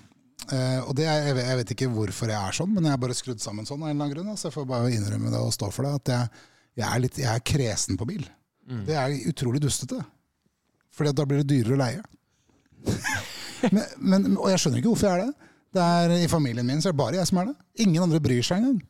[0.48, 3.03] Uh, og det er, jeg, jeg, vet, ikke hvorfor jeg er sånn, men jeg er
[3.03, 3.83] bare skrudd sammen sånn.
[3.83, 5.92] av en eller annen grunn, Så jeg får bare innrømme det og stå for det.
[6.00, 6.46] At jeg,
[6.81, 8.24] jeg, er, litt, jeg er, kresen på bil.
[8.70, 8.87] Mm.
[8.88, 10.00] Det er utrolig dustete.
[10.94, 12.00] For da blir det dyrere å leie.
[13.74, 15.53] men, men, og jeg skjønner ikke hvorfor jeg er det.
[15.76, 17.57] det er, I familien min så er det bare jeg som er det.
[17.85, 18.81] Ingen andre bryr seg engang.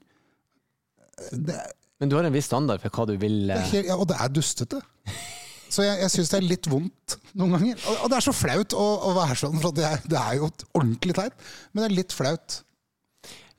[1.35, 1.59] Det,
[2.01, 3.59] Men du har en viss standard for hva du vil uh...
[3.75, 4.81] helt, ja, Og det er dustete.
[5.71, 7.79] Så jeg, jeg syns det er litt vondt noen ganger.
[7.85, 10.41] Og, og det er så flaut å, å være sånn, for det er, det er,
[10.41, 11.47] jo ordentlig teit.
[11.71, 12.61] Men det er litt flaut.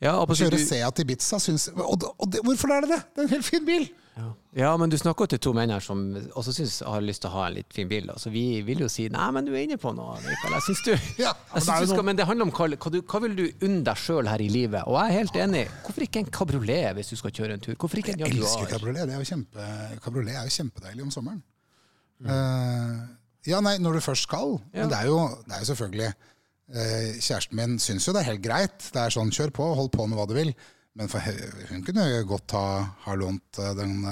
[0.01, 3.01] Ja, å kjøre Seat Ibiza syns og, og det, Hvorfor er det det?
[3.13, 3.83] Det er en helt fin bil!
[4.11, 4.29] Ja.
[4.59, 6.01] ja, men du snakker til to menn her som
[6.35, 8.09] også synes, har lyst til å ha en litt fin bil.
[8.19, 10.17] Så vi vil jo si nei, men du er inne på noe.
[10.25, 10.57] Mikael.
[10.57, 10.91] Jeg synes du,
[11.23, 13.45] ja, jeg det du skal, Men det handler om hva, hva, du, hva vil du
[13.61, 14.83] unne deg sjøl her i livet?
[14.83, 15.63] Og jeg er helt enig.
[15.85, 17.77] Hvorfor ikke en kabriolet hvis du skal kjøre en tur?
[17.77, 18.35] Hvorfor ikke en Jaguar?
[18.35, 19.15] Jeg elsker kabriolet.
[19.15, 19.71] Jo kjempe,
[20.03, 21.41] kabriolet er jo kjempedeilig om sommeren.
[22.21, 22.27] Mm.
[22.29, 22.99] Uh,
[23.49, 24.59] ja, nei, når du først skal.
[24.71, 24.83] Ja.
[24.83, 28.29] Men det er, jo, det er jo selvfølgelig uh, Kjæresten min syns jo det er
[28.33, 28.91] helt greit.
[28.93, 30.53] Det er sånn, kjør på, hold på med hva du vil.
[30.99, 31.23] Men for,
[31.71, 32.67] hun kunne jo godt ha,
[33.05, 34.05] ha lånt uh, den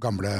[0.00, 0.30] gamle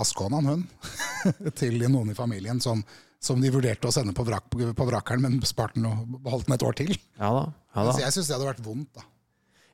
[0.00, 0.66] Askonaen, hun,
[1.60, 2.80] til noen i familien som,
[3.22, 6.56] som, de vurderte å sende på, vrak, på vrakeren, men sparte den og beholdt den
[6.56, 6.94] et år til.
[7.20, 7.42] Ja da,
[7.76, 7.92] ja da.
[7.92, 8.88] Så jeg syns det hadde vært vondt.
[8.96, 9.04] da.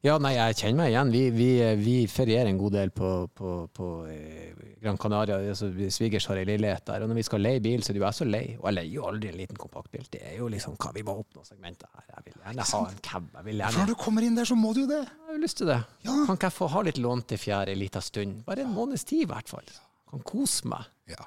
[0.07, 1.09] Ja, nei, jeg kjenner meg igjen.
[1.11, 1.49] Vi, vi,
[1.81, 5.41] vi ferierer en god del på, på, på eh, Gran Canaria.
[5.43, 7.03] Altså, svigers har ei leilighet der.
[7.03, 8.45] Og når vi skal leie bil, så er det jo jeg så lei.
[8.61, 10.07] Og jeg leier jo aldri en liten kompaktbil.
[10.13, 12.05] Det er jo liksom hva vi må oppnå segmentet her.
[12.15, 13.27] Jeg vil gjerne ha en cab.
[13.41, 13.81] Jeg vil gjerne...
[13.83, 15.03] Når du kommer inn der, så må du jo det.
[15.03, 15.81] Jeg har lyst til det.
[16.07, 16.15] Ja.
[16.29, 18.45] Kan ikke jeg få ha litt lånte fjær ei lita stund?
[18.47, 19.67] Bare en måneds tid, i hvert fall.
[20.13, 20.87] Kan kose meg.
[21.11, 21.27] Ja.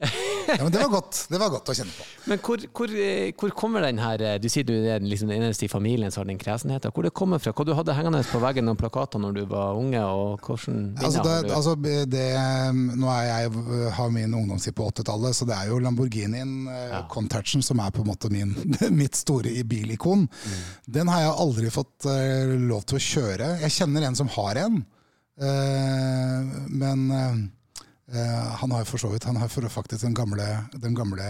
[0.00, 2.04] Ja, men det var godt Det var godt å kjenne på.
[2.30, 5.42] Men hvor, hvor, eh, hvor kommer den her eh, Du sier du er liksom den
[5.44, 6.94] eneste i familien som har den kresenheten.
[6.94, 7.52] Hvor det kommer fra?
[7.52, 10.00] Hva du hadde hengende på veggen noen plakater når du var unge?
[10.00, 11.74] og hvordan altså det, altså
[12.08, 12.24] det,
[12.96, 13.64] Nå er jeg,
[13.98, 17.02] har min ungdomstid på 80-tallet, så det er jo Lamborghinien eh, ja.
[17.12, 18.54] Contaction som er på en måte min,
[19.02, 20.24] mitt store bilikon.
[20.30, 20.64] Mm.
[21.00, 22.08] Den har jeg aldri fått
[22.70, 23.52] lov til å kjøre.
[23.66, 24.80] Jeg kjenner en som har en,
[25.40, 27.59] men Eh,
[28.10, 31.26] han har for så vidt han har faktisk den gamle, den gamle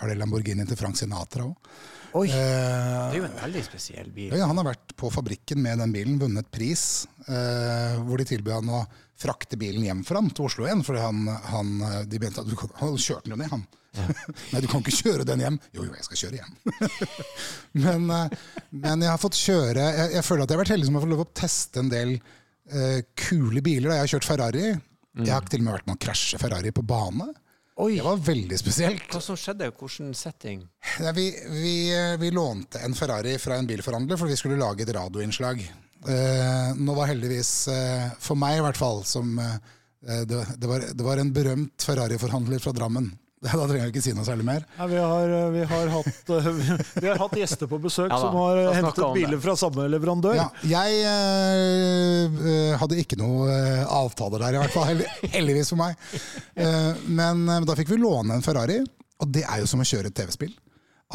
[0.00, 1.72] er det Lamborghinien til Frank Sinatra òg.
[2.18, 4.32] Oi, eh, det er jo en veldig spesiell bil.
[4.34, 7.06] Ja, han har vært på fabrikken med den bilen, vunnet pris.
[7.28, 8.80] Eh, hvor de tilbød han å
[9.20, 10.82] frakte bilen hjem for ham til Oslo igjen.
[10.86, 11.70] For han, han,
[12.10, 13.62] de mente at du, han kjørte den jo ned, han.
[13.94, 14.08] Ja.
[14.54, 15.60] Nei, du kan ikke kjøre den hjem.
[15.76, 16.58] Jo, jo, jeg skal kjøre hjem.
[17.84, 20.98] men, men, jeg har fått kjøre Jeg, jeg føler at jeg har vært heldig som
[20.98, 23.94] har fått lov å teste en del uh, kule biler.
[23.94, 24.68] Jeg har kjørt Ferrari.
[25.16, 25.24] Mm.
[25.26, 27.30] Jeg har til og med vært med å krasje Ferrari på bane.
[27.80, 27.94] Oi.
[27.96, 29.06] Det var veldig spesielt.
[29.10, 29.70] Hva som skjedde?
[29.72, 30.66] Hvilken setting?
[31.00, 31.74] Ja, vi, vi,
[32.20, 35.62] vi, lånte en Ferrari fra en bilforhandler for vi skulle lage et radioinnslag.
[36.08, 39.56] Eh, nå var heldigvis, eh, for meg i hvert fall, som eh,
[40.00, 43.10] det, det, var, det, var, en berømt Ferrari-forhandler fra Drammen
[43.48, 44.64] Da trenger jeg ikke si noe særlig mer.
[44.76, 46.48] Nei, vi, har, eh, vi, har hatt, eh,
[47.00, 50.36] vi, har, hatt, gjester på besøk ja, som har hentet biler fra samme leverandør.
[50.36, 53.54] Ja, jeg øh, hadde ikke noe
[53.86, 55.04] avtaler der, i hvert fall.
[55.36, 55.96] Heldigvis for meg.
[56.60, 58.80] Uh, men da fikk vi låne en Ferrari,
[59.20, 60.52] og det er jo som å kjøre et TV-spill.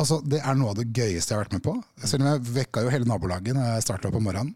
[0.01, 1.75] Altså, Det er noe av det gøyeste jeg har vært med på.
[2.03, 4.55] Selv om jeg vekka jo hele nabolaget når jeg starta på morgenen.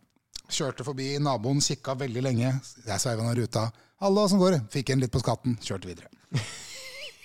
[0.49, 2.55] Kjørte forbi naboen, kikka veldig lenge.
[2.87, 3.69] Jeg sveiva ned ruta.
[3.99, 6.09] 'Hallo, åssen går det?' Fikk en litt på skatten, kjørte videre.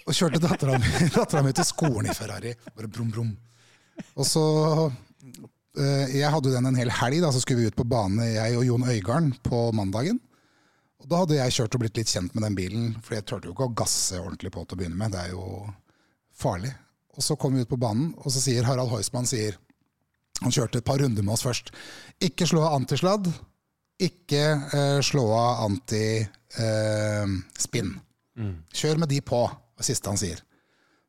[0.05, 2.53] Og kjørte dattera mi, til skolen i Ferrari.
[2.77, 3.33] Bare brum, brum.
[4.19, 4.45] Og så
[5.79, 8.59] eh, Jeg hadde den en hel helg, da, så skulle vi ut på bane, jeg
[8.59, 10.21] og Jon Øigarden, på mandagen.
[11.01, 13.49] Og Da hadde jeg kjørt og blitt litt kjent med den bilen, for jeg turte
[13.49, 15.15] jo ikke å gasse ordentlig på til å begynne med.
[15.15, 15.65] Det er jo
[16.37, 16.73] farlig.
[17.15, 19.61] Og så kom vi ut på banen, og så sier Harald Heusmann sier,
[20.43, 21.69] Han kjørte et par runder med oss først.
[22.27, 23.29] Ikke slå av antisladd.
[24.03, 24.41] Ikke
[24.75, 27.93] eh, slå av antispinn.
[27.95, 28.57] Eh, mm.
[28.75, 29.45] Kjør med de på
[29.79, 30.41] det siste han sier.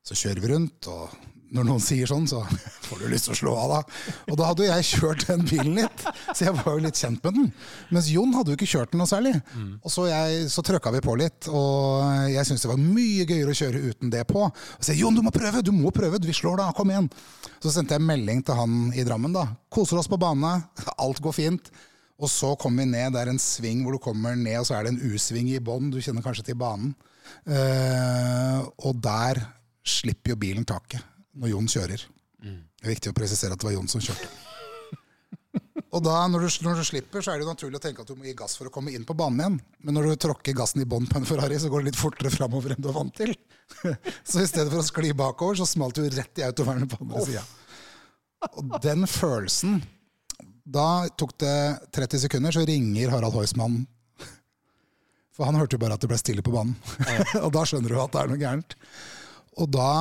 [0.06, 1.14] Så kjører vi rundt, og
[1.56, 2.42] når noen sier sånn, så
[2.88, 4.12] får du lyst til å slå av, da.
[4.32, 7.22] Og da hadde jo jeg kjørt den bilen litt, så jeg var jo litt kjent
[7.26, 7.48] med den.
[7.96, 9.34] Mens Jon hadde jo ikke kjørt den noe særlig.
[9.82, 13.56] Og så, jeg, så trøkka vi på litt, og jeg syntes det var mye gøyere
[13.56, 14.46] å kjøre uten det på.
[14.50, 15.64] Og så Jon, du må prøve!
[15.66, 16.22] Du må prøve!
[16.26, 16.70] Vi slår da!
[16.76, 17.10] Kom igjen!
[17.64, 19.48] Så sendte jeg melding til han i Drammen, da.
[19.74, 20.58] Koser oss på bane,
[21.06, 21.74] alt går fint.
[22.16, 24.78] Og så kommer vi ned, det er en sving hvor du kommer ned, og så
[24.78, 25.90] er det en U-sving i bånn.
[25.92, 26.94] Du kjenner kanskje til banen.
[27.46, 29.42] Uh, og der
[29.86, 31.04] slipper jo bilen taket
[31.36, 32.04] når Jon kjører.
[32.44, 32.60] Mm.
[32.80, 34.30] Det er viktig å presisere at det var Jon som kjørte.
[35.96, 38.10] Og da, når du, når du, slipper, så er det jo naturlig å tenke at
[38.10, 39.58] du må gi gass for å komme inn på banen igjen.
[39.86, 42.32] Men når du tråkker gassen i bånn på en Ferrari, så går det litt fortere
[42.34, 43.32] framover enn du er vant til.
[44.28, 47.24] Så i stedet for å skli bakover, så smalt du rett i autovernet på andre
[47.26, 47.46] sida.
[48.60, 49.80] Og den følelsen
[50.66, 51.56] Da tok det
[51.96, 53.86] 30 sekunder, så ringer Harald Heusmann
[55.36, 56.76] for han hørte jo bare at det ble stille på banen.
[57.44, 58.76] og da skjønner du at det er noe gærent.
[59.60, 59.92] Og da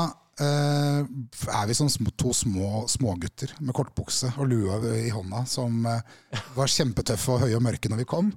[0.43, 6.03] eh, er vi som to små smågutter med kortbukse og lue i hånda, som eh,
[6.55, 8.31] var kjempetøffe og høye og mørke når vi kom.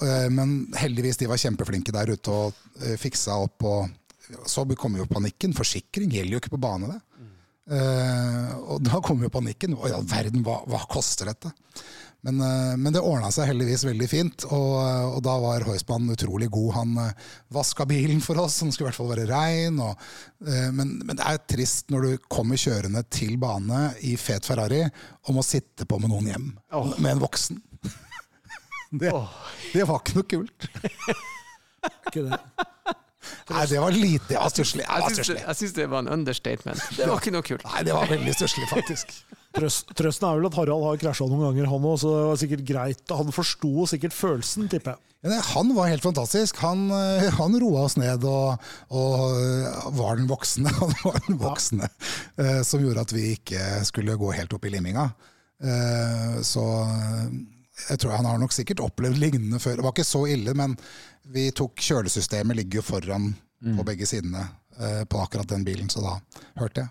[0.00, 3.68] Eh, men heldigvis de var kjempeflinke der ute og eh, fiksa opp.
[3.68, 5.56] Og så kommer jo panikken.
[5.56, 7.00] Forsikring gjelder jo ikke på bane, det.
[7.22, 8.62] Mm.
[8.74, 9.76] og da kommer jo panikken.
[9.76, 11.52] Å ja, verden, hva, hva koster dette?
[12.22, 14.76] Men, eh, men, det ordna seg heldigvis veldig fint, og,
[15.16, 16.68] og da var Heusmann utrolig god.
[16.76, 19.80] Han uh, vaska bilen for oss, den skulle i hvert fall være rein.
[19.82, 20.04] Og,
[20.46, 25.34] men, men, det er trist når du kommer kjørende til bane i fet Ferrari og
[25.34, 26.48] må sitte på med noen hjem.
[26.70, 26.94] Oh.
[27.02, 27.58] Med en voksen.
[29.02, 29.34] det, oh.
[29.72, 30.70] det, var ikke noe kult.
[32.06, 32.42] ikke det.
[33.50, 34.30] Nei, det var lite.
[34.30, 34.86] Det stusslig.
[34.86, 36.82] Jeg syns det var en understatement.
[36.94, 37.66] Det var ikke noe kult.
[37.66, 39.16] Nei, det var veldig stusslig, faktisk.
[39.52, 41.96] Trøsten er vel at Harald har krasja noen ganger, han òg.
[42.00, 43.16] Så det var sikkert greit.
[43.18, 45.12] Han forsto sikkert følelsen, tipper jeg.
[45.22, 46.56] Ja, han var helt fantastisk.
[46.64, 48.58] Han, eh, han roa oss ned og,
[48.90, 51.92] og, eh, var den voksne, han var den voksne ja.
[52.42, 55.10] Eh, som gjorde at vi ikke skulle gå helt opp i limminga.
[56.42, 56.62] Så
[57.86, 59.76] jeg tror han har nok sikkert opplevd lignende før.
[59.78, 60.74] Det var ikke så ille, men
[61.30, 63.76] vi tok kjølesystemet ligger jo foran mm.
[63.78, 64.42] på begge sidene
[65.06, 66.16] på akkurat den bilen, så da
[66.58, 66.90] hørte jeg.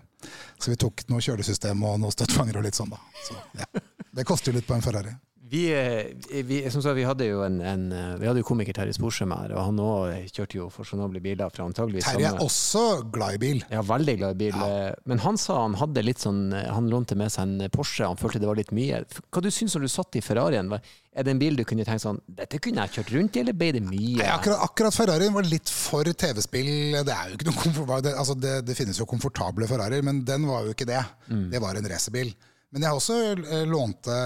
[0.58, 3.02] Så vi tok noe kjølesystem og noe støttfanger og litt sånn, da.
[3.26, 3.84] Så, ja.
[4.12, 5.14] Det koster jo litt på en Ferrari.
[5.52, 8.72] Vi, eh, vi, som sagt, vi hadde jo en, en eh, vi hadde jo komiker
[8.72, 11.52] Terje Sporsem her, og han òg kjørte jo fasjonable biler.
[11.52, 13.60] fra antageligvis Terje er også glad i bil.
[13.68, 14.56] Ja, veldig glad i bil.
[14.56, 14.94] Ja.
[15.04, 18.40] Men han sa han hadde litt sånn Han lånte med seg en Porsche, han følte
[18.40, 19.02] det var litt mye.
[19.28, 20.72] Hva du syns når du satt i Ferrarien?
[21.12, 23.56] Er det en bil du kunne tenkt sånn Dette kunne jeg kjørt rundt i, eller
[23.56, 24.14] ble det mye?
[24.22, 26.70] Nei, akkurat, akkurat, Ferrarien var litt for TV-spill.
[27.04, 30.48] Det er jo ikke noe det, altså det, det, finnes jo komfortable Ferrarier, men den
[30.48, 31.02] var jo ikke det.
[31.28, 31.44] Mm.
[31.52, 32.32] Det var en racerbil.
[32.72, 34.18] Men jeg har også eh, lånte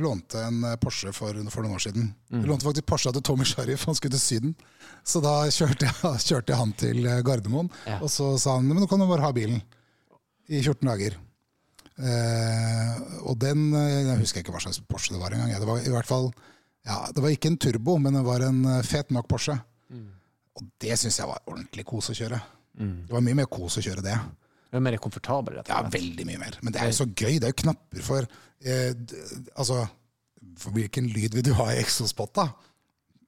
[0.00, 2.06] lånte en Porsche for, for noen år siden.
[2.30, 2.38] Mm.
[2.38, 4.54] Jeg lånte faktisk Porsche til Tommy Sharif, han skulle til Syden.
[5.04, 7.98] Så da kjørte jeg, kjørte jeg han til eh, Gardermoen, ja.
[7.98, 9.60] og så sa han men nå kan du bare ha bilen
[10.48, 11.18] i 14 dager.
[12.02, 15.52] Eh, og den eh, Jeg husker ikke hva slags Porsche det var engang.
[15.54, 16.32] Det var i hvert fall,
[16.88, 19.56] ja, det var ikke en turbo, men det var en fet nok Porsche.
[19.92, 20.10] Mm.
[20.58, 22.40] Og det syns jeg var ordentlig kos å kjøre.
[22.80, 22.96] Mm.
[23.06, 24.16] Det var mye mer kos å kjøre det.
[24.72, 25.58] Det er mer komfortabel?
[25.58, 25.84] Rett og slett.
[25.84, 26.54] Ja, veldig mye mer.
[26.64, 27.36] Men det er jo så gøy.
[27.36, 28.24] Det er jo knapper for
[28.64, 28.94] eh,
[29.52, 29.82] Altså,
[30.62, 32.46] for hvilken lyd vil du ha i eksospotta?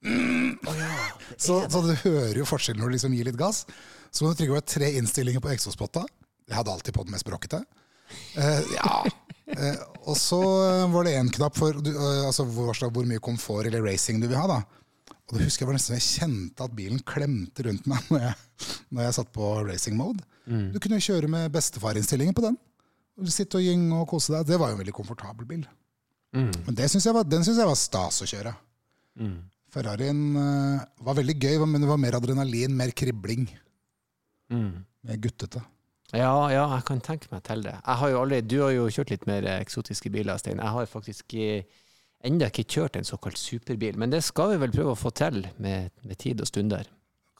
[0.05, 0.57] Mm.
[0.65, 0.89] Oh, ja.
[1.37, 3.63] så, så, du hører jo forskjellen når du liksom gir litt gass.
[4.09, 6.05] Så må du trykke på tre innstillinger på eksospotta.
[6.49, 7.61] Jeg hadde alltid på den mest bråkete.
[8.35, 8.95] Eh, ja.
[9.55, 10.39] Eh, og så
[10.91, 14.27] var det én knapp for du, eh, altså, hvor, hvor, mye komfort eller racing du
[14.27, 14.47] vil ha.
[14.49, 14.59] da.
[15.25, 18.35] Og det husker Jeg var nesten jeg kjente at bilen klemte rundt meg når jeg,
[18.93, 20.25] når jeg satt på racing mode.
[20.45, 20.69] Mm.
[20.75, 22.59] Du kunne kjøre med bestefarinnstillingen på den.
[23.31, 24.45] Sitte og gynge og kose deg.
[24.51, 25.65] Det var jo en veldig komfortabel bil.
[26.35, 26.51] Mm.
[26.67, 28.51] Men synes var, den syns jeg var stas å kjøre.
[29.17, 29.37] Mm.
[29.71, 33.47] Ferrarien uh, var veldig gøy, men det var mer adrenalin, mer kribling.
[34.51, 34.83] Mm.
[35.07, 35.63] Mer guttete.
[36.13, 37.73] Ja, ja, jeg kan tenke meg til det.
[37.83, 40.61] Har aldri, du har jo kjørt litt mer eksotiske biler, Stein.
[40.61, 44.93] Jeg har faktisk ennå ikke kjørt en såkalt superbil, men det skal vi vel prøve
[44.93, 46.87] å få til med, med tid og stunder.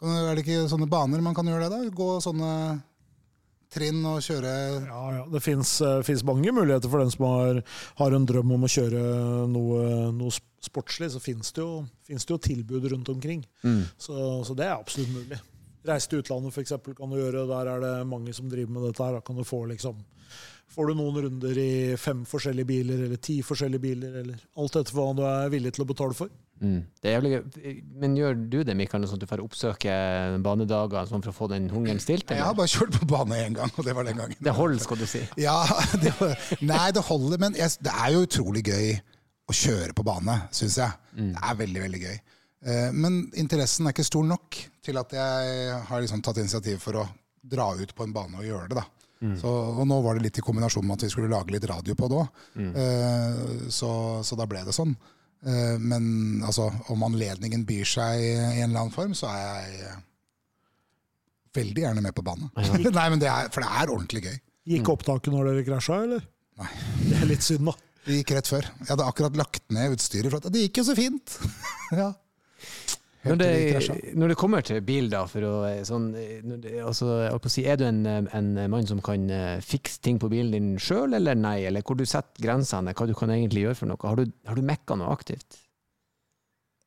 [0.05, 1.95] Er det ikke sånne baner man kan gjøre det, da?
[1.95, 2.51] Gå sånne
[3.75, 4.51] trinn og kjøre
[4.85, 5.23] Ja, ja.
[5.31, 7.61] Det fins uh, mange muligheter for den som har,
[7.99, 9.01] har, en drøm om å kjøre
[9.51, 9.81] noe,
[10.15, 11.11] noe sportslig.
[11.13, 11.65] Så fins det,
[12.07, 13.45] det, jo tilbud rundt omkring.
[13.63, 13.83] Mm.
[13.97, 14.15] Så,
[14.47, 15.41] så, det er absolutt mulig.
[15.85, 16.75] Reise til utlandet f.eks.
[16.97, 17.45] kan du gjøre.
[17.49, 19.03] Der er det mange som driver med dette.
[19.03, 19.19] her.
[19.19, 20.03] Da kan du få liksom
[20.75, 24.95] Får du noen runder i fem forskjellige biler eller ti forskjellige biler, eller alt etter
[24.97, 26.31] hva du er villig til å betale for.
[26.59, 26.79] Mm.
[27.05, 27.39] Jævlig,
[28.01, 29.95] men gjør du det, Mikael, sånn at du får oppsøke
[30.43, 32.25] banedager sånn for å få den hungeren stilt?
[32.25, 32.41] Eller?
[32.41, 34.41] Jeg har bare kjørt på bane én gang, og det var den gangen.
[34.41, 35.21] Det holder, skal du si?
[35.39, 35.59] Ja,
[36.01, 36.15] det,
[36.65, 38.95] Nei, det holder, men jeg, det er jo utrolig gøy
[39.45, 40.97] å kjøre på bane, syns jeg.
[41.13, 41.33] Mm.
[41.35, 42.17] Det er veldig, veldig gøy.
[42.65, 47.01] Eh, men interessen er ikke stor nok til at jeg har liksom tatt initiativ for
[47.03, 47.07] å
[47.45, 48.79] dra ut på en bane og gjøre det.
[48.81, 48.85] da.
[49.25, 49.35] Mm.
[49.39, 51.95] Så, og nå var det litt i kombinasjon med at vi skulle lage litt radio
[51.97, 52.41] på det òg.
[52.57, 52.71] Mm.
[52.73, 53.91] Uh, så,
[54.25, 54.95] så, da ble det sånn.
[55.45, 59.95] Uh, men altså, om anledningen byr seg i en eller annen form, så er jeg
[61.55, 62.51] veldig gjerne med på banen.
[62.57, 62.81] Ja.
[62.99, 64.37] Nei, men det er, for det er ordentlig gøy.
[64.75, 66.25] Gikk opptaket når dere krasja, eller?
[66.59, 66.69] Nei.
[67.05, 67.75] Det er litt synd, da.
[68.05, 68.67] Det gikk rett før.
[68.81, 70.29] Jeg hadde akkurat lagt ned utstyret.
[70.29, 71.39] For at det gikk jo så fint!
[72.01, 72.11] ja.
[73.25, 77.09] Når det, når det, kommer til bil, da, for å, eh, sånn, eh, det, altså,
[77.49, 79.25] si, er du en, eh, en, mann som kan
[79.65, 81.57] fikse ting på bilen din sjøl, eller nei?
[81.65, 84.01] Eller hvor du setter grensene, hva du kan egentlig gjøre for noe?
[84.05, 85.57] Har du, har du mekka noe aktivt?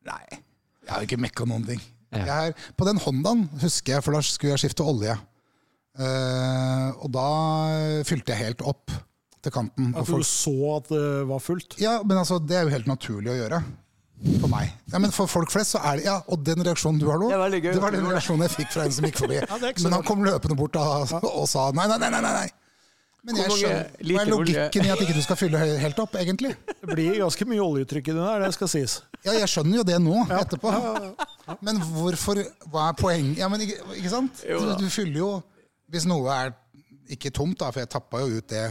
[0.07, 1.83] Nei, jeg har ikke mekka noen ting.
[2.15, 2.25] Ja.
[2.39, 5.19] Er, på den Hondaen husker jeg, for da skulle jeg skifte olje.
[5.99, 7.29] Uh, og da
[8.07, 8.95] fylte jeg helt opp
[9.43, 9.91] til kanten.
[9.99, 11.77] At du så at det var fullt?
[11.83, 13.63] Ja, men altså, det er jo helt naturlig å gjøre
[14.39, 14.78] for meg.
[14.89, 17.29] Ja, men for folk flest så er det Ja, og den reaksjonen du har nå,
[17.29, 19.43] det, det var den reaksjonen jeg fikk fra en som gikk forbi.
[19.49, 22.11] Ja, men han kom løpende bort og, og sa nei, nei, nei.
[22.15, 22.49] nei, nei.
[23.29, 26.55] Men jeg skjønner, Hva er logikken i at ikke du skal fylle helt opp, egentlig?
[26.71, 28.95] Det blir ganske mye oljetrykk i den der, det skal sies.
[29.27, 30.73] Ja, jeg skjønner jo det nå, etterpå.
[31.67, 33.41] Men hvorfor Hva er poenget?
[33.43, 34.45] Ja, men ikke, ikke sant?
[34.47, 35.31] Du, du, fyller jo
[35.91, 36.55] Hvis noe er
[37.11, 38.69] ikke tomt, da, for jeg tappa jo ut det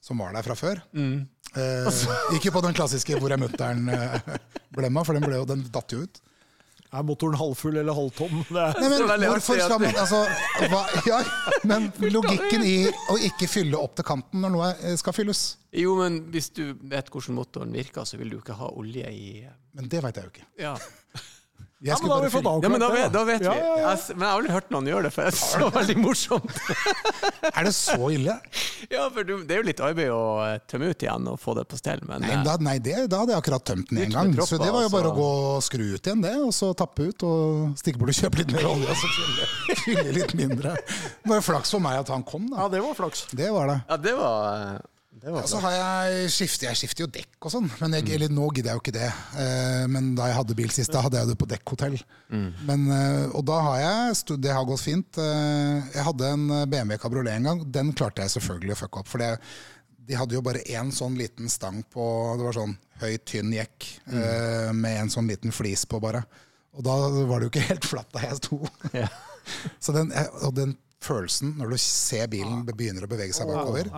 [0.00, 0.80] som var der fra før.
[0.96, 1.26] Mm.
[1.58, 2.02] Eh,
[2.36, 6.20] ikke på den klassiske 'hvor er mutter'n'-blemma, for den, ble den datt jo ut.
[6.90, 8.40] Er motoren halvfull eller halvtom?
[8.56, 10.24] Nei, men, hvorfor skal man altså,
[10.72, 11.20] hva, ja,
[11.70, 15.44] Men logikken i å ikke fylle opp til kanten når noe skal fylles
[15.78, 19.28] Jo, men hvis du vet hvordan motoren virker, så vil du ikke ha olje i
[19.78, 20.48] Men det veit jeg jo ikke.
[20.58, 20.74] Ja.
[21.82, 23.60] Ja, men da har vi fått avklart ja, men da vet, da vet ja, vi.
[23.64, 25.94] Ja, jeg, men jeg har vel hørt noen gjøre det, for det er så veldig
[25.96, 26.58] morsomt.
[27.56, 28.34] er det så ille?
[28.92, 31.54] Ja, for du, det er jo litt arbeid å eh, tømme ut igjen og få
[31.56, 32.04] det på stell.
[32.04, 34.36] Men, nei, da, nei det, da hadde jeg akkurat tømt den en gang.
[34.44, 37.08] så det var jo bare å gå og skru ut igjen det, og så tappe
[37.08, 39.50] ut og stikke bort og kjøpe litt mer olje og så fylle,
[39.86, 40.76] fylle litt mindre.
[40.84, 42.66] Det var jo flaks for meg at han kom, da.
[42.66, 43.24] Ja, det var flaks.
[43.32, 43.82] Det var det.
[43.88, 44.82] Ja, det var...
[45.20, 48.12] Ja, så har jeg skiftet, jeg skifter jo dekk og sånn, men jeg, mm.
[48.16, 49.08] eller, nå gidder jeg jo ikke det.
[49.42, 51.98] Eh, men da jeg hadde bil sist, da hadde jeg det på dekkhotell.
[52.32, 52.46] Mm.
[52.68, 55.20] Men, eh, og da har jeg Det har gått fint.
[55.20, 57.64] Eh, jeg hadde en BMW kabriolet en gang.
[57.68, 59.10] Den klarte jeg selvfølgelig å fucke opp.
[59.12, 59.34] For det,
[60.08, 62.04] de hadde jo bare én sånn liten stang på
[62.38, 64.20] Det var sånn høy, tynn jekk mm.
[64.20, 66.24] eh, med en sånn liten flis på, bare.
[66.76, 66.96] Og da
[67.28, 68.62] var det jo ikke helt flatt da jeg sto.
[68.96, 69.12] Yeah.
[69.80, 70.10] så den,
[70.44, 73.88] og den følelsen når du ser bilen begynner å bevege seg bakover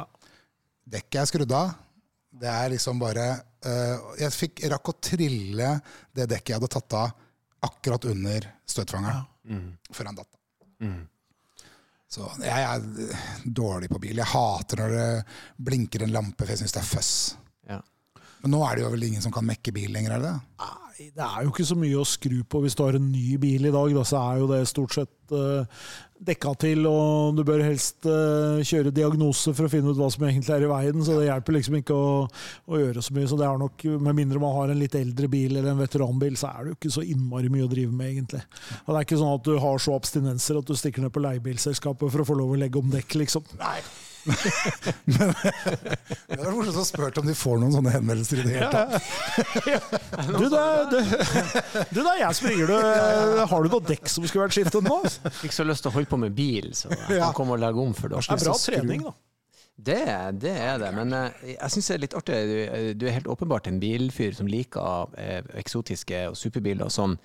[0.85, 1.73] dekket er skrudd av.
[2.33, 3.27] Det er liksom bare
[3.67, 5.75] uh, Jeg fikk, rakk å trille
[6.17, 7.17] det dekket jeg hadde tatt av,
[7.69, 9.23] akkurat under støtfangeren.
[9.23, 9.57] Ja.
[9.57, 9.73] Mm.
[9.93, 10.39] Før han datt.
[10.83, 11.01] Mm.
[12.13, 14.19] Så jeg er dårlig på bil.
[14.21, 15.07] Jeg hater når det
[15.65, 17.13] blinker en lampe, for jeg syns det er føss.
[17.71, 17.79] Ja.
[18.43, 20.33] Men nå er det jo vel ingen som kan mekke bil lenger, er det?
[20.61, 23.39] Nei, det er jo ikke så mye å skru på hvis du har en ny
[23.41, 23.95] bil i dag.
[23.97, 25.87] Da, så er jo det stort sett uh,
[26.23, 30.27] dekka til, og du bør helst uh, kjøre diagnose for å finne ut hva som
[30.29, 31.03] egentlig er i veien.
[31.05, 33.31] Så det hjelper liksom ikke å, å gjøre så mye.
[33.31, 36.39] Så det er nok, Med mindre man har en litt eldre bil eller en veteranbil,
[36.39, 38.45] så er det jo ikke så innmari mye å drive med, egentlig.
[38.85, 41.25] Og det er ikke sånn at du har så abstinenser at du stikker ned på
[41.25, 43.53] leiebilselskapet for å få lov å legge om dekk, liksom.
[43.61, 43.79] Nei.
[44.23, 48.55] Men det hadde vært morsomt å spørre om de får noen sånne henvendelser i det
[48.55, 48.93] hele tatt.
[50.29, 50.99] du, da, du,
[51.91, 52.77] du da, jeg springer du.
[53.51, 55.01] Har du noe dekk som skulle vært skiftet nå?
[55.43, 57.83] Ikke så lyst til å holde på med bil, så jeg kan komme og legge
[57.83, 58.23] om for det.
[58.29, 59.15] Det er bra trening, da.
[59.83, 60.03] Det,
[60.39, 62.41] det, er det, men uh, jeg syns det er litt artig.
[62.47, 62.57] Du,
[63.01, 67.17] du, er helt åpenbart en bilfyr som liker uh, eksotiske og superbiler og sånn.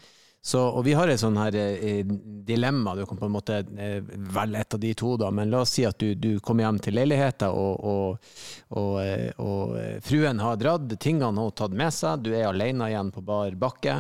[0.41, 2.05] Så, og vi har et sånn her eh,
[2.47, 2.93] dilemma.
[2.95, 3.97] Du kan på en måte eh,
[4.31, 5.31] velge et av de to, da.
[5.33, 8.29] Men la oss si at du, du kommer hjem til leiligheten, og, og,
[8.77, 12.87] og, eh, og, eh, fruen har dratt, tingene har tatt med seg, du er alene
[12.93, 13.99] igjen på bar bakke.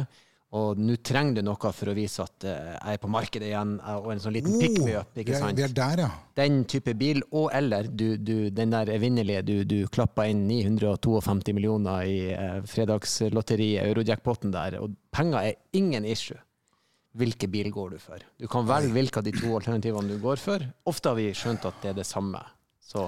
[0.57, 3.75] Og nå trenger du noe for å vise at uh, jeg er på markedet igjen,
[3.97, 5.11] og en sånn liten oh, pick me up.
[5.17, 5.57] ikke sant?
[5.57, 6.09] Det er der, ja.
[6.39, 11.55] Den type bil, og eller du, du, den der evinnelige du, du klappa inn 952
[11.57, 16.39] millioner i uh, fredagslotteriet, eurojackpoten der, og penger er ingen issue.
[17.17, 18.21] Hvilken bil går du for?
[18.37, 20.65] Du kan velge hvilke av de to alternativene du går for.
[20.89, 22.43] Ofte har vi skjønt at det er det samme.
[22.83, 23.07] Så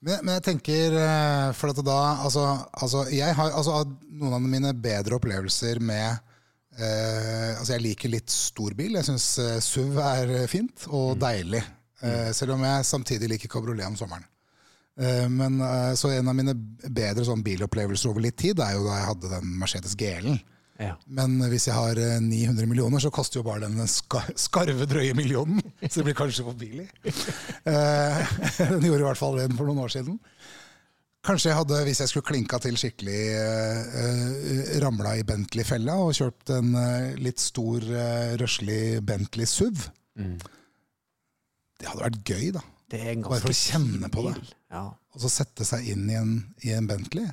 [0.00, 3.82] men, men, jeg tenker eh, For da Altså, altså jeg har altså,
[4.16, 6.29] noen av mine bedre opplevelser med
[6.78, 8.98] Eh, altså jeg liker litt stor bil.
[8.98, 11.22] Jeg syns eh, SUV er fint og mm.
[11.22, 11.62] deilig.
[12.00, 14.26] Eh, selv om jeg samtidig liker kabriolet om sommeren.
[15.00, 18.86] Eh, men, eh, så en av mine bedre sånn bilopplevelser over litt tid er jo
[18.86, 20.40] da jeg hadde den Mercedes GL-en.
[20.80, 20.94] Ja.
[21.12, 25.60] Men hvis jeg har 900 eh, millioner, så koster jo bare den skarve, drøye millionen.
[25.84, 26.88] Så det blir kanskje for billig.
[28.72, 30.16] den gjorde i hvert fall det for noen år siden.
[31.20, 36.14] Kanskje jeg hadde, hvis jeg skulle klinka til skikkelig, uh, uh, ramla i Bentley-fella og
[36.16, 39.82] kjørt en uh, litt stor, uh, røslig Bentley SUV.
[40.16, 40.38] Mm.
[41.80, 42.64] Det hadde vært gøy, da.
[42.90, 44.32] Bare for å kjenne på det.
[44.72, 44.86] Ja.
[45.12, 46.32] Og så sette seg inn i en,
[46.64, 47.28] i en Bentley.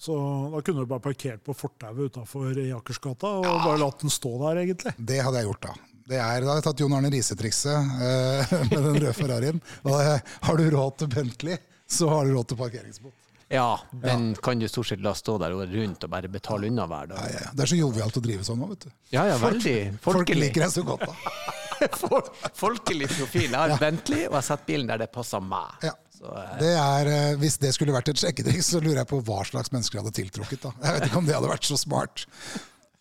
[0.00, 0.16] Så
[0.50, 3.52] Da kunne du bare parkert på fortauet utafor Jakersgata og ja.
[3.60, 4.94] bare latt den stå der, egentlig.
[4.98, 5.92] Det hadde jeg gjort, da.
[6.04, 7.92] Det er, da hadde jeg tatt Jon Arne Riise-trikset
[8.72, 9.62] med den røde Ferrarien.
[9.84, 13.14] Da har du råd til Bentley så har du råd til parkeringsbot.
[13.48, 14.40] Ja, men ja.
[14.42, 17.26] kan du stort sett la stå der og rundt og bare betale unna hver dag?
[17.28, 17.50] Ja, ja.
[17.52, 18.94] Det er så jovialt å drive sånn nå, vet du.
[19.12, 19.76] Ja, ja, veldig.
[20.00, 20.00] Folkelig.
[20.06, 22.24] Folk liker deg så godt, da.
[22.64, 23.50] Folkelig profil.
[23.50, 23.76] Jeg har.
[23.80, 25.76] Bentley, og jeg satt bilen der det passer meg.
[25.84, 25.94] Ja.
[26.14, 26.52] Så, eh.
[26.62, 29.74] det er, eh, hvis det skulle vært et sjekketriks, så lurer jeg på hva slags
[29.74, 30.62] mennesker jeg hadde tiltrukket.
[30.64, 30.72] da.
[30.80, 32.24] Jeg vet ikke om det hadde vært så smart.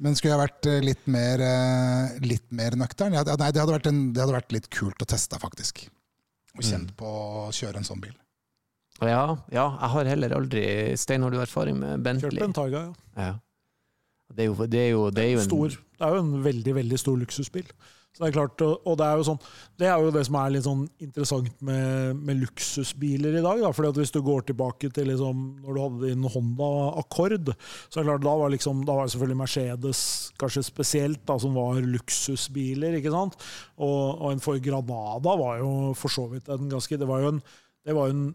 [0.03, 1.45] Men skulle jeg vært eh, litt mer,
[2.25, 3.15] litt mer nøktern?
[3.15, 5.85] Nei, det hadde, en, det hadde, vært litt kult å teste, faktisk.
[6.57, 6.97] Og kjent mm.
[6.99, 8.17] på å kjøre en sånn bil.
[9.01, 10.61] Ja, ja, jeg har heller aldri
[10.99, 12.37] Stein, har du erfaring med Bentley?
[12.37, 13.25] Kjørt Bentayga, ja.
[13.25, 13.33] ja.
[14.33, 16.75] Det er jo, det er jo, det er en stor, Det er jo en veldig,
[16.79, 17.67] veldig stor luksusbil.
[18.13, 19.39] Så det er klart, og det er jo sånn,
[19.81, 23.63] det er jo det som er litt sånn interessant med, med luksusbiler i dag.
[23.63, 26.69] Da, fordi at Hvis du går tilbake til liksom, når du hadde din Honda
[27.01, 27.49] Accord,
[27.89, 30.03] så er det klart, da var, liksom, da var selvfølgelig Mercedes
[30.41, 32.99] kanskje spesielt, da, som var luksusbiler.
[32.99, 33.37] ikke sant?
[33.81, 37.33] Og, og en Ford Granada var jo for så vidt en ganske Det var jo
[37.33, 37.41] en,
[37.81, 38.27] det var en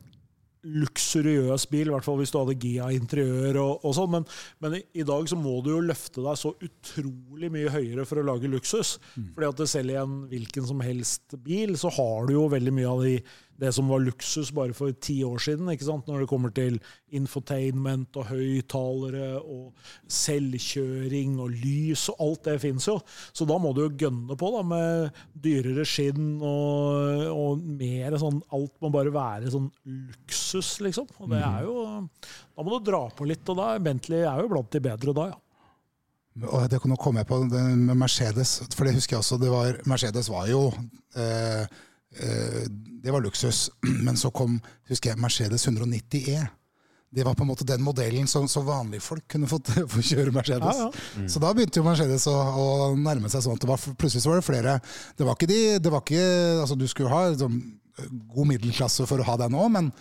[0.66, 4.12] luksuriøs bil, i hvert fall hvis du hadde Gia-interiør og, og sånn.
[4.16, 4.26] Men,
[4.64, 8.20] men i, i, dag så må du jo løfte deg så utrolig mye høyere for
[8.20, 8.96] å lage luksus.
[9.14, 9.28] Mm.
[9.36, 12.94] Fordi at selv i en hvilken som helst bil så har du jo veldig mye
[12.94, 13.14] av de
[13.58, 16.06] det som var luksus bare for ti år siden, ikke sant?
[16.06, 16.78] når det kommer til
[17.14, 19.72] infotainment og høyttalere og
[20.12, 22.98] selvkjøring og lys og alt det fins jo.
[23.32, 28.40] Så da må du jo gønne på da, med dyrere skinn og, og mer sånn
[28.54, 31.08] Alt må bare være sånn luksus, liksom.
[31.18, 31.74] Og det er jo
[32.54, 35.28] Da må du dra på litt, og da Bentley er jo blant de bedre da,
[35.32, 35.38] ja.
[36.38, 39.38] Og det, kom jeg på med Mercedes, for det husker jeg også.
[39.42, 40.68] Var, Mercedes var jo
[41.16, 41.66] Eh,
[42.08, 43.68] det var luksus.
[44.06, 46.46] Men så kom husker jeg, Mercedes 190 E.
[47.10, 50.32] Det var på en måte den modellen som så vanlige folk kunne fått få kjøre
[50.34, 50.76] Mercedes.
[50.76, 51.20] Ja, ja.
[51.20, 51.28] Mm.
[51.32, 52.68] Så da begynte jo Mercedes å, å,
[53.00, 54.76] nærme seg sånn at det var, plutselig så var det flere.
[55.16, 56.26] Det var ikke de, det var ikke,
[56.64, 57.56] altså Du skulle ha liksom,
[58.34, 59.92] god middelklasse for å ha den òg, men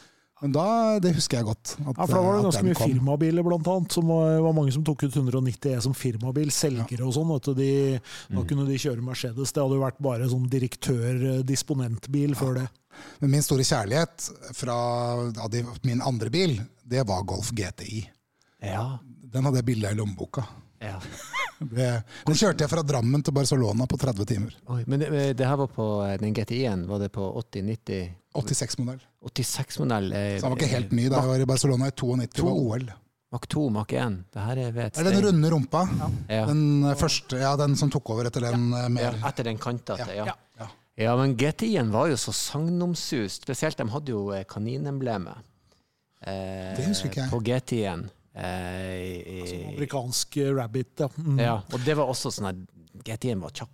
[0.41, 0.65] men da,
[1.01, 1.73] det husker jeg godt.
[1.81, 2.91] At, ja, for Da var det ganske mye kom.
[2.91, 3.95] firmabiler, blant annet.
[3.97, 6.51] Som var, var, mange som tok ut 190 E som firmabil.
[6.53, 7.07] Selgere ja.
[7.09, 7.33] og sånn.
[7.57, 7.71] De,
[8.29, 8.43] da mm.
[8.49, 9.53] kunne de kjøre Mercedes.
[9.55, 12.37] Det hadde jo vært bare sånn direktør-disponentbil ja.
[12.37, 12.67] før det.
[13.21, 14.77] Men min store kjærlighet fra
[15.85, 18.05] min andre bil, det var Golf GTI.
[18.65, 18.97] Ja.
[19.33, 20.45] Den hadde jeg bilde i lommeboka.
[20.79, 20.99] Ja.
[21.59, 21.89] det,
[22.27, 24.53] den kjørte jeg fra Drammen til Barcelona på 30 timer.
[24.73, 25.09] Oi, men det,
[25.39, 26.85] det, her var på eh, den GTI-en?
[26.89, 28.13] Var det på 80-90?
[28.37, 29.01] 86-modell.
[29.25, 32.35] 86-modell eh, Så den var ikke helt ny da jeg var i Barcelona i 92,
[32.37, 32.87] Det var OL.
[33.33, 34.19] Mach 2, Mach 1.
[34.33, 35.83] Det her er ved Den runde rumpa.
[36.29, 36.45] Ja.
[36.47, 38.85] Den eh, første, ja, den som tok over etter den ja.
[38.93, 40.29] mer ja, Etter den kantete, ja.
[40.29, 40.69] ja.
[40.97, 43.43] Ja, men GTI-en var jo så sagnomsust.
[43.45, 45.43] Spesielt, de hadde jo kaninemblemet.
[46.25, 47.29] Eh, det husker ikke jeg.
[47.29, 48.07] På GTI-en.
[48.37, 51.09] Eh, altså, amerikansk rabbit, ja.
[51.17, 51.39] Mm.
[51.41, 51.57] ja.
[51.73, 52.61] Og det var også sånn at
[53.07, 53.73] GT-en var kjapp.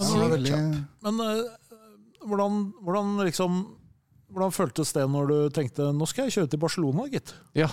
[0.00, 0.58] Men, ja, veldig...
[1.04, 1.78] men eh,
[2.24, 3.62] hvordan, hvordan, liksom
[4.32, 7.34] Hvordan føltes det når du tenkte nå skal jeg kjøre til Barcelona, gitt?
[7.52, 7.66] Ja.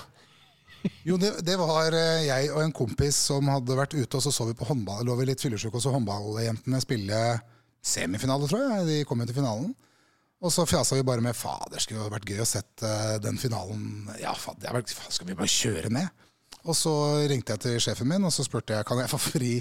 [1.07, 4.33] jo, det, det, var eh, jeg og en kompis som hadde vært ute, og så
[4.35, 7.21] så vi på håndball, lå vi litt fyllesyke, og så håndballjentene spille
[7.79, 8.89] semifinale, tror jeg.
[8.89, 9.71] De kom jo til finalen.
[10.39, 12.89] Og så fjasa vi bare med fader, skulle jo vært gøy å sette
[13.23, 16.07] den finalen Ja, fader, skal vi bare kjøre ned?
[16.63, 16.93] Og så
[17.27, 19.53] ringte jeg til sjefen min og så spurte jeg, kan jeg få fri.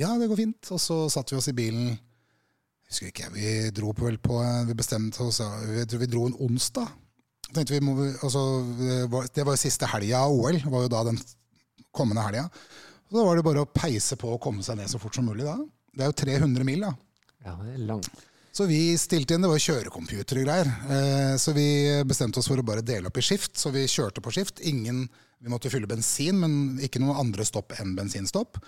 [0.00, 0.70] Ja, det går fint.
[0.72, 1.92] Og så satte vi oss i bilen.
[2.90, 6.88] Husker ikke, Vi dro på vel på Vi bestemte oss Vi, vi dro en onsdag.
[7.50, 8.40] Vi må, altså,
[9.34, 10.60] det var jo siste helga av OL.
[10.64, 11.20] Var jo da den
[11.94, 12.46] kommende helga.
[13.10, 15.44] Da var det bare å peise på og komme seg ned så fort som mulig.
[15.48, 15.56] da.
[15.96, 16.92] Det er jo 300 mil, da.
[17.44, 18.26] Ja, det er langt.
[18.60, 20.68] Så vi stilte inn, det var kjørecomputer og greier.
[20.92, 21.64] Eh, så vi
[22.04, 23.54] bestemte oss for å bare dele opp i skift.
[23.56, 24.60] Så vi kjørte på skift.
[24.68, 25.06] Ingen,
[25.40, 28.60] vi måtte fylle bensin, men ikke noen andre stopp enn bensinstopp.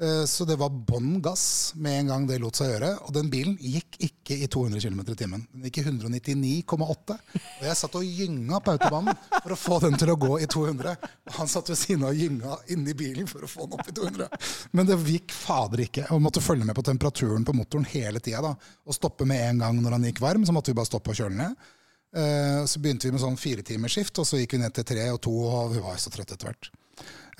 [0.00, 2.90] Eh, så det var bånn gass med en gang det lot seg gjøre.
[3.04, 5.42] Og den bilen gikk ikke i 200 km i timen.
[5.52, 7.16] Den gikk i 199,8.
[7.36, 10.48] Og jeg satt og gynga på autobanen for å få den til å gå i
[10.50, 10.94] 200.
[11.28, 13.92] Og han satt ved siden av og gynga inni bilen for å få den opp
[13.92, 14.40] i 200.
[14.72, 16.06] Men det gikk fader ikke.
[16.14, 18.54] Og måtte følge med på temperaturen på motoren hele tida.
[18.86, 21.20] Og stoppe med en gang når han gikk varm, så måtte vi bare stoppe og
[21.20, 21.70] kjøle ned.
[22.16, 25.20] Eh, så begynte vi med sånn firetimersskift, og så gikk vi ned til tre og
[25.22, 26.70] to, og vi var så trøtte etter hvert.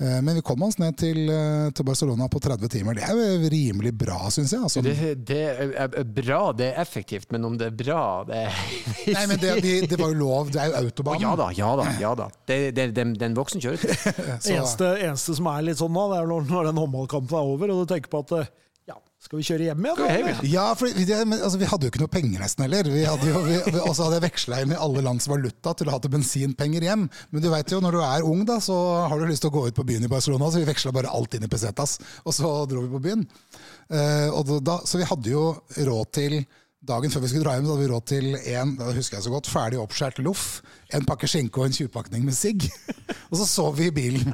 [0.01, 2.97] Eh, men vi kom oss ned til, eh, til, Barcelona på 30 timer.
[2.97, 4.61] Det er jo rimelig bra, syns jeg.
[4.65, 4.81] Altså.
[4.81, 4.95] Det,
[5.27, 5.41] det,
[5.77, 8.63] er bra, det er effektivt, men om det er bra, det er
[9.11, 10.49] Nei, men det, det, det, var jo lov.
[10.53, 11.21] Det er jo autobahn.
[11.21, 11.85] Ja da, ja da.
[12.01, 12.27] ja da.
[12.49, 13.93] Det, er en voksen kjøretøy.
[13.93, 17.75] Det eneste, eneste, som er litt sånn nå, det er når den håndballkampen er over,
[17.75, 18.51] og du tenker på at eh,
[19.21, 20.29] skal vi kjøre hjem igjen?
[20.49, 22.87] Ja, for vi, altså, vi hadde jo ikke noe penger nesten heller.
[22.89, 25.93] Vi hadde jo, vi, også hadde jeg veksla inn i alle lands valuta til å
[25.93, 27.03] ha til bensinpenger hjem.
[27.29, 28.77] Men du vet jo, når du er ung, da, så
[29.11, 31.11] har du lyst til å gå ut på byen i Barcelona, så vi veksla bare
[31.13, 33.21] alt inn i pesetas, og så dro vi på byen.
[33.93, 35.45] Uh, da, så vi hadde jo
[35.77, 36.41] råd til
[36.81, 39.25] Dagen før vi skulle dra hjem, så hadde vi råd til en da husker jeg
[39.27, 40.45] så godt, ferdig oppskåret loff,
[40.97, 42.65] en pakke skinke og en 20-pakning med sigg.
[43.29, 44.33] og så sov vi i bilen.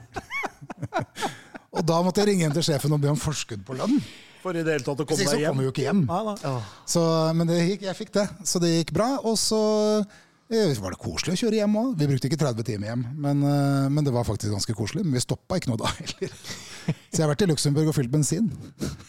[1.76, 4.00] og da måtte jeg ringe hjem til sjefen og be om forskudd på lønn.
[4.48, 5.44] For i det hele tatt å komme deg hjem.
[5.44, 6.06] Så kommer jo ikke hjem.
[6.08, 6.56] Nei.
[6.88, 7.04] Så,
[7.36, 9.10] men gikk, jeg fikk det, så det gikk bra.
[9.28, 9.60] Og så
[10.00, 11.90] eh, var det koselig å kjøre hjem òg.
[12.00, 15.04] Vi brukte ikke 30 timer hjem, men, eh, men, det var faktisk ganske koselig.
[15.04, 16.38] Men vi stoppa ikke noe da heller.
[17.12, 18.48] Så jeg har vært i Luxembourg og fylt bensin.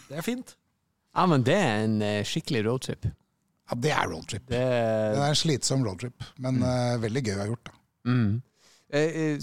[0.08, 0.56] Det er fint.
[1.14, 3.06] Ja, men det er en uh, skikkelig roadtrip.
[3.68, 4.44] Ja, det er roadtrip.
[4.50, 4.58] Det...
[4.58, 6.66] det er en slitsom roadtrip, men mm.
[6.66, 7.70] uh, veldig gøy å ha gjort.
[7.70, 7.76] da.
[8.08, 8.28] Mm.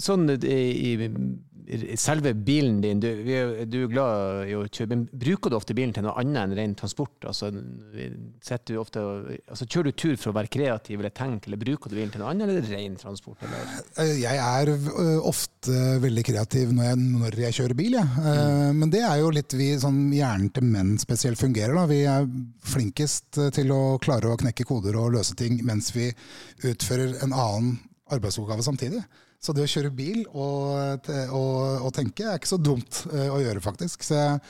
[0.02, 0.96] Sånn i,
[1.98, 3.08] selve bilen din, du,
[3.66, 6.54] du, er glad i å kjøre, men bruker du ofte bilen til noe annet enn
[6.58, 7.26] ren transport?
[7.26, 9.02] Altså, du ofte,
[9.50, 12.22] altså, kjører du tur for å være kreativ eller tenke, eller bruker du bilen til
[12.22, 13.42] noe annet, eller ren transport?
[13.46, 13.74] Eller?
[14.04, 14.72] Eh, jeg er
[15.26, 18.06] ofte veldig kreativ når jeg, når jeg kjører bil, ja.
[18.06, 18.80] Mm.
[18.82, 21.74] men det er jo litt vi sånn hjernen til menn spesielt fungerer.
[21.76, 21.86] Da.
[21.90, 22.30] Vi er
[22.66, 26.10] flinkest til å klare å knekke koder og løse ting mens vi
[26.66, 27.76] utfører en annen
[28.14, 29.02] arbeidsoppgave samtidig.
[29.42, 31.06] Så det å kjøre bil og,
[31.36, 31.56] og,
[31.86, 34.06] og tenke er ikke så dumt uh, å gjøre, faktisk.
[34.10, 34.40] Jeg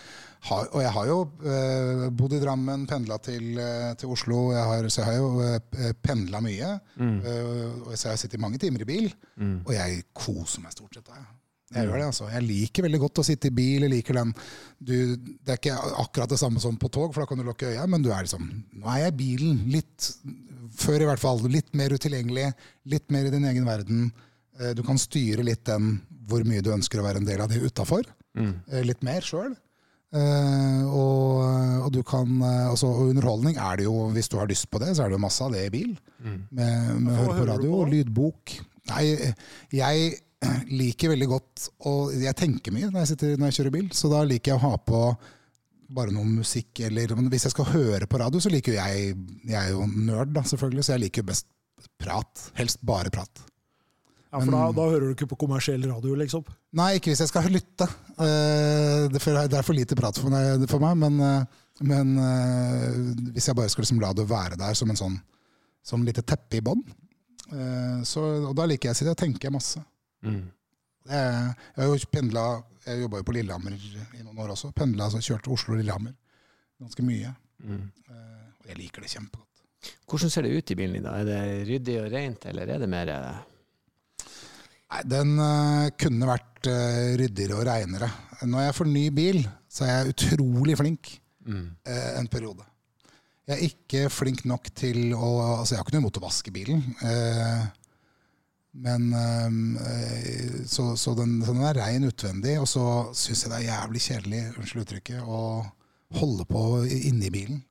[0.47, 1.17] har, og jeg har jo
[1.51, 4.53] eh, bodd i Drammen, pendla til, uh, til, Oslo.
[4.55, 6.77] Jeg har, så jeg har jo uh, pendla mye.
[7.01, 7.17] Mm.
[7.91, 9.59] så jeg har sittet mange timer i bil, mm.
[9.65, 11.25] og jeg koser meg stort sett da.
[11.75, 12.29] Jeg gjør det, altså.
[12.31, 13.83] Jeg liker veldig godt å sitte i bil.
[13.83, 14.33] jeg liker den.
[14.79, 17.73] Du, det er ikke akkurat det samme som på tog, for da kan du lukke
[17.73, 19.65] øya, men du er liksom Nå er jeg i bilen.
[19.75, 20.13] Litt
[20.79, 21.43] før i hvert fall.
[21.51, 22.53] Litt mer utilgjengelig.
[22.93, 24.07] Litt mer i din egen verden.
[24.61, 25.97] Eh, du kan styre litt den
[26.27, 28.07] hvor mye du ønsker å være en del av det utafor.
[28.37, 28.53] Mm.
[28.71, 29.55] Eh, litt mer sjøl.
[30.17, 31.43] Eh, og,
[31.85, 34.95] og, du kan altså, og underholdning er det jo, hvis du har lyst på det,
[34.95, 35.97] så er det jo masse av det i bil.
[36.23, 36.39] Mm.
[36.51, 38.57] Med, med høre på radio og lydbok.
[38.93, 39.05] Nei,
[39.75, 40.13] jeg
[40.81, 44.11] liker veldig godt Og jeg tenker mye når jeg, sitter, når jeg kjører bil, så
[44.13, 45.01] da liker jeg å ha på
[45.97, 46.83] bare noe musikk.
[46.87, 49.13] Eller, men hvis jeg skal høre på radio, så liker jo jeg
[49.47, 51.51] Jeg er jo nerd, da, selvfølgelig, så jeg liker jo best
[52.01, 52.49] prat.
[52.59, 53.47] Helst bare prat.
[54.37, 56.43] Ja, for da, da, hører du ikke på kommersiell radio, liksom?
[56.77, 57.87] Nei, ikke hvis jeg skal lytte.
[58.19, 62.99] Uh, det, er for lite prat for meg, for meg men, uh, men uh,
[63.33, 65.17] hvis jeg bare skulle liksom la det være der som en sånn
[65.87, 66.83] som lite teppe i bånn,
[67.47, 69.79] og da liker jeg å sitte og tenke masse.
[70.27, 70.41] Mm.
[71.07, 72.43] Jeg, jeg har jo pendla
[72.89, 74.73] Jeg jobba jo på Lillehammer i noen år også.
[74.75, 76.17] Pendla, altså Kjørte Oslo-Lillehammer
[76.83, 77.31] ganske mye.
[77.63, 77.85] Mm.
[78.11, 79.63] Og jeg liker det kjempegodt.
[80.11, 81.07] Hvordan ser det ut i bilen din?
[81.07, 81.15] da?
[81.21, 83.15] Er det ryddig og rent, eller er det mer.
[84.93, 88.09] Nei, Den uh, kunne vært ryddigere og reinere.
[88.43, 89.37] Når jeg får ny bil,
[89.71, 91.13] så er jeg utrolig flink
[91.47, 91.67] mm.
[92.19, 92.65] en periode.
[93.47, 95.29] Jeg er ikke flink nok til å
[95.61, 96.83] Altså, jeg har ikke noe imot å vaske bilen.
[97.05, 97.69] Uh,
[98.83, 99.07] men
[100.69, 102.83] så, så, den, så, den, er rein utvendig, og så
[103.17, 107.63] syns jeg det er jævlig kjedelig unnskyld uttrykket, å holde på inni bilen.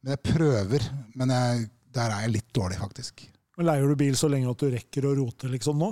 [0.00, 0.86] Men jeg prøver,
[1.18, 1.66] men jeg,
[1.96, 3.24] der er jeg litt dårlig, faktisk.
[3.58, 5.90] Men Leier du bil så lenge at du rekker å rote liksom nå?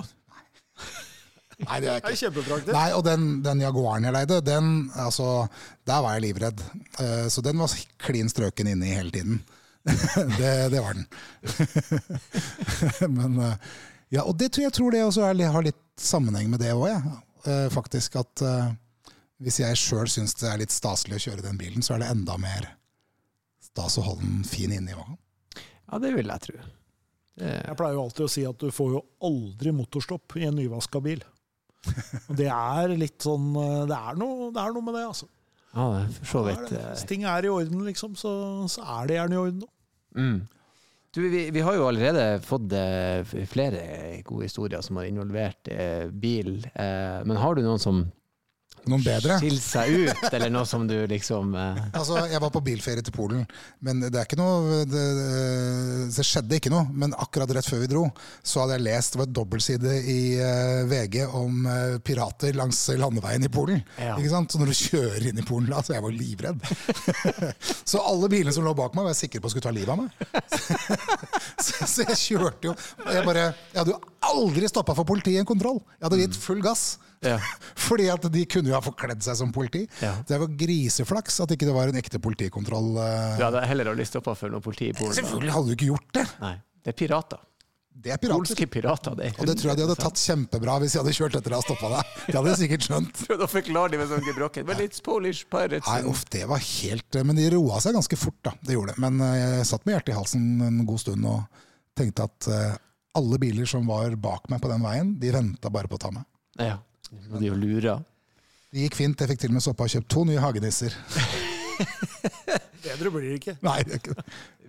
[1.59, 2.15] Nei, det er ikke.
[2.15, 2.71] Kjempepraktisk.
[2.71, 5.47] Nei, og den, den Jaguaren jeg leide, den, altså,
[5.89, 6.63] der var jeg livredd.
[6.99, 9.41] Uh, så den var klin strøken inni hele tiden.
[10.39, 11.07] det, det, var den.
[13.19, 13.53] Men uh,
[14.13, 16.87] ja, og det tror jeg tror det også er, har litt sammenheng med det òg,
[16.93, 17.01] ja.
[17.47, 18.15] uh, faktisk.
[18.23, 18.71] At uh,
[19.43, 22.13] hvis jeg sjøl syns det er litt staselig å kjøre den bilen, så er det
[22.15, 22.71] enda mer
[23.69, 25.19] stas å holde den fin inni vognen.
[25.89, 26.59] Ja, det vil jeg tro.
[27.39, 27.55] Det...
[27.65, 31.01] Jeg pleier jo alltid å si at du får jo aldri motorstopp i en nyvaska
[31.03, 31.23] bil.
[32.27, 35.29] Og det er litt sånn eh, Det er noe, det er noe med det, altså.
[35.69, 35.85] Ja,
[36.17, 36.71] for så vidt.
[36.73, 38.31] Hvis ting er i orden, liksom, så,
[38.71, 39.67] så er det gjerne i orden.
[40.17, 40.39] Mm.
[41.15, 43.81] Du, vi, vi, har jo allerede fått eh, flere
[44.25, 46.59] gode historier som har involvert eh, bil.
[46.73, 48.03] Eh, men har du noen som
[48.89, 49.39] noen bedre?
[49.41, 51.81] Skille seg ut, eller noe som du liksom eh...
[51.97, 53.45] Altså, Jeg var på bilferie til Polen,
[53.85, 55.03] men det er ikke noe det,
[56.15, 56.85] det, skjedde ikke noe.
[56.93, 58.05] Men akkurat rett før vi dro,
[58.43, 62.81] så hadde jeg lest det var et dobbeltside i uh, VG om uh, pirater langs
[62.99, 63.81] landeveien i Polen.
[63.97, 64.15] Ja.
[64.15, 64.53] Ikke sant?
[64.53, 66.63] Så når du kjører inn i Polen da, så jeg var livredd.
[67.91, 70.03] så alle bilene som lå bak meg, var jeg sikker på skulle ta livet av
[70.03, 70.09] meg.
[71.65, 72.73] så, så, jeg kjørte jo
[73.09, 74.01] Jeg, bare, jeg hadde jo
[74.31, 75.81] aldri stoppa for politiet i en kontroll.
[75.97, 76.85] Jeg hadde gitt full gass.
[77.25, 77.35] Ja.
[77.87, 79.83] Fordi at de kunne jo ha forkledd seg som politi.
[80.03, 80.15] Ja.
[80.27, 82.93] Det var griseflaks at ikke det var en ekte politikontroll.
[83.39, 85.17] Du hadde heller aldri stoppa for noe politi i Polen?
[85.17, 86.25] Selvfølgelig hadde du ikke gjort det!
[86.43, 86.55] Nei,
[86.85, 87.45] Det er pirater.
[87.99, 88.39] Det er pirater.
[88.47, 89.15] Polske pirater.
[89.19, 91.57] Det og det tror jeg de hadde tatt kjempebra hvis de hadde kjørt etter å
[91.59, 92.11] ha stoppa deg.
[92.29, 93.17] De hadde sikkert skjønt.
[93.27, 94.67] Prøvde å forklare dem med sånn gebrokken.
[94.69, 95.87] Men it's Polish pirates.
[95.89, 98.53] Nei, uff, det var helt Men de roa seg ganske fort, da.
[98.63, 99.03] Det gjorde det.
[99.03, 101.65] Men eh, jeg satt med hjertet i halsen en god stund og
[101.99, 102.47] tenkte at
[103.17, 106.11] alle biler som var bak meg på den veien, de venta bare på å ta
[106.13, 106.25] meg.
[106.59, 106.77] Ja.
[107.09, 107.97] Og de lura.
[108.69, 109.21] Det gikk fint.
[109.21, 110.93] Jeg fikk til og med stoppa og kjøpt to nye hagenisser.
[112.85, 113.57] Bedre blir det ikke.
[113.65, 114.15] Nei, det er ikke.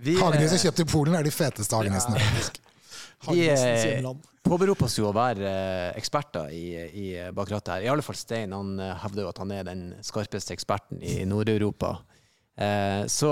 [0.00, 0.16] det.
[0.22, 2.20] hagenisser kjøpt i Polen er de feteste hagenissene.
[3.28, 4.06] Vi eh,
[4.46, 6.64] påberoper oss jo å være eh, eksperter i,
[6.96, 7.84] i bak rattet her.
[7.84, 11.20] I alle fall Stein han eh, hevder jo at han er den skarpeste eksperten i
[11.28, 11.98] Nord-Europa.
[13.08, 13.28] Så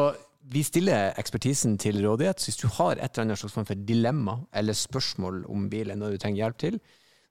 [0.52, 2.40] vi stiller ekspertisen til rådighet.
[2.40, 6.00] Så hvis du har et eller annet slags form for dilemma eller spørsmål om bilen,
[6.00, 6.80] noe du trenger hjelp til,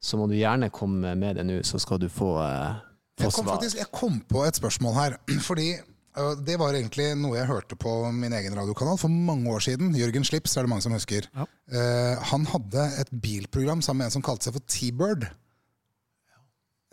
[0.01, 2.78] så må du gjerne komme med det nå, så skal du få, eh,
[3.18, 3.53] få jeg kom, svar.
[3.55, 5.18] Faktisk, jeg kom på et spørsmål her.
[5.49, 5.72] fordi
[6.20, 9.95] uh, det var egentlig noe jeg hørte på min egen radiokanal for mange år siden.
[9.97, 11.30] Jørgen Slips er det mange som husker.
[11.34, 11.49] Ja.
[11.74, 15.30] Uh, han hadde et bilprogram sammen med en som kalte seg for T-Bird.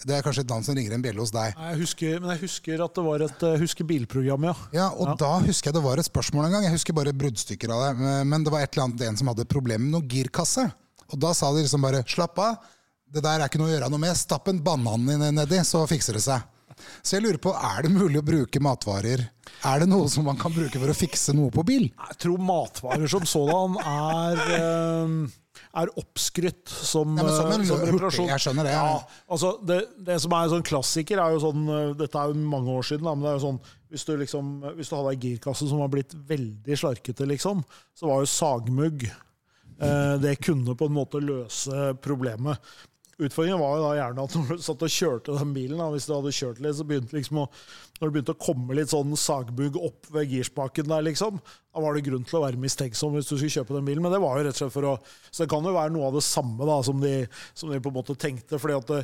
[0.03, 1.55] Det er kanskje et navn som ringer en bjelle hos deg.
[1.55, 4.55] Jeg husker, men jeg husker at det var et husker bilprogram, ja.
[4.75, 5.15] Ja, og ja.
[5.23, 6.67] Da husker jeg det var et spørsmål en gang.
[6.67, 8.15] Jeg husker bare bruddstykker av det.
[8.27, 10.67] Men det var et eller annet en som hadde problemer med noe girkasse.
[11.13, 12.59] Og da sa de liksom bare 'slapp av',
[13.15, 14.17] det der er ikke noe å gjøre noe med.
[14.19, 16.43] Stapp en banan nedi, så fikser det seg.
[17.05, 19.29] Så jeg lurer på, er det mulig å bruke matvarer?
[19.65, 21.87] Er det noe som man kan bruke for å fikse noe på bil?
[22.11, 25.31] Jeg tror matvarer som sådan er, øh,
[25.75, 28.29] er oppskrytt som, ja, som, en, som reparasjon.
[28.31, 28.75] Jeg skjønner det.
[28.77, 28.99] Ja,
[29.35, 31.65] altså det, det, som er en sånn klassiker, er jo sånn
[31.99, 33.61] Dette er jo mange år siden, men det er jo sånn
[33.95, 37.61] hvis du, liksom, hvis du hadde ei girkasse som var blitt veldig slarkete, liksom,
[37.95, 42.59] så var jo sagmugg eh, Det kunne på en måte løse problemet.
[43.19, 46.09] Utfordringen var jo da gjerne at når du satt og kjørte den bilen, da, hvis
[46.09, 47.49] du hadde kjørt litt, så begynte liksom å,
[47.99, 51.95] når det begynte å komme litt sånn sagbugg opp ved girspaken der, liksom, da var
[51.95, 54.03] det grunn til å være mistenksom hvis du skulle kjøpe den bilen.
[54.05, 54.97] Men det var jo rett og slett for å
[55.31, 57.15] Så det kan jo være noe av det samme da, som de,
[57.55, 58.59] som de på en måte tenkte.
[58.63, 59.01] fordi at det,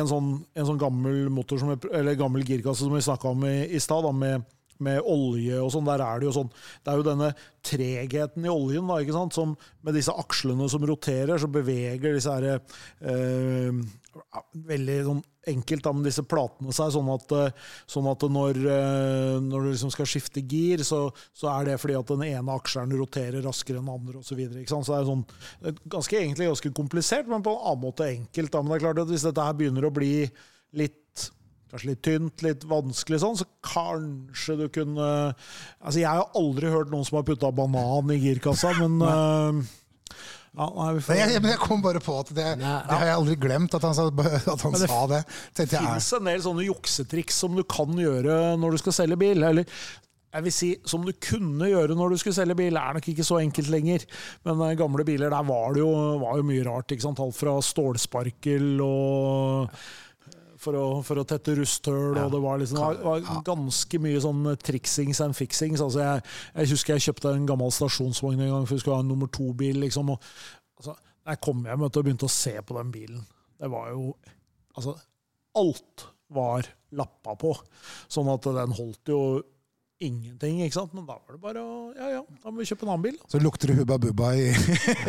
[0.00, 3.56] en sånn, en sånn gammel motor som, eller gammel girkasse som vi snakka om i,
[3.76, 4.46] i stad, med
[4.84, 8.52] med olje og sånn, der er det jo sånn Det er jo denne tregheten i
[8.52, 9.56] oljen, da, ikke sant, som
[9.86, 13.82] med disse akslene som roterer, så beveger disse her eh,
[14.72, 19.36] Veldig sånn enkelt da, med disse platene seg, sånn at, eh, sånn at når, eh,
[19.42, 21.04] når, du liksom skal skifte gir, så,
[21.34, 24.32] så, er det fordi at den ene aksjeren roterer raskere enn den andre osv.
[24.32, 25.24] Så, videre, så det er sånn,
[25.96, 28.52] ganske, egentlig ganske komplisert, men på en annen måte enkelt.
[28.52, 28.62] Da.
[28.62, 30.14] Men det er klart at hvis dette her begynner å bli
[30.78, 31.01] litt
[31.72, 36.92] kanskje litt tynt, litt vanskelig sånn, så kanskje du kunne Altså, jeg har aldri hørt
[36.92, 39.62] noen som har putta banan i girkassa, men uh,
[40.52, 41.16] ja, nei, får...
[41.16, 43.96] jeg, men jeg kom bare på at det, det har jeg aldri glemt, at han,
[43.96, 44.10] sa,
[44.54, 45.22] at han det sa det.
[45.56, 49.40] Det fins en del sånne juksetriks som du kan gjøre når du skal selge bil.
[49.48, 49.64] Eller
[50.32, 53.24] jeg vil si som du kunne gjøre når du skulle selge bil, er nok ikke
[53.24, 54.04] så enkelt lenger.
[54.44, 56.92] Men uh, gamle biler, der var det jo, var jo mye rart.
[56.92, 57.24] ikke sant?
[57.24, 59.72] Alt fra stålsparkel og
[60.62, 62.16] for å, for å tette rusthull.
[62.16, 62.26] Ja.
[62.26, 65.82] Og det var, liksom, det var ganske mye sånn triksings and fixings.
[65.84, 69.06] Altså jeg, jeg, husker jeg kjøpte en gammel stasjonsvogn en gang for vi skulle ha
[69.06, 69.80] en nummer to-bil.
[69.84, 70.32] Liksom, og,
[70.80, 70.96] altså,
[71.32, 73.24] jeg kom hjem og begynte å se på den bilen.
[73.58, 74.12] Det var jo
[74.72, 74.94] Altså,
[75.60, 76.64] alt var
[76.96, 77.50] lappa på.
[78.08, 79.18] Sånn at den holdt jo
[80.06, 80.60] ingenting.
[80.64, 80.94] ikke sant?
[80.96, 83.18] Men da var det bare å Ja ja, da må vi kjøpe en annen bil.
[83.30, 84.48] Så lukter det Hubba Bubba i,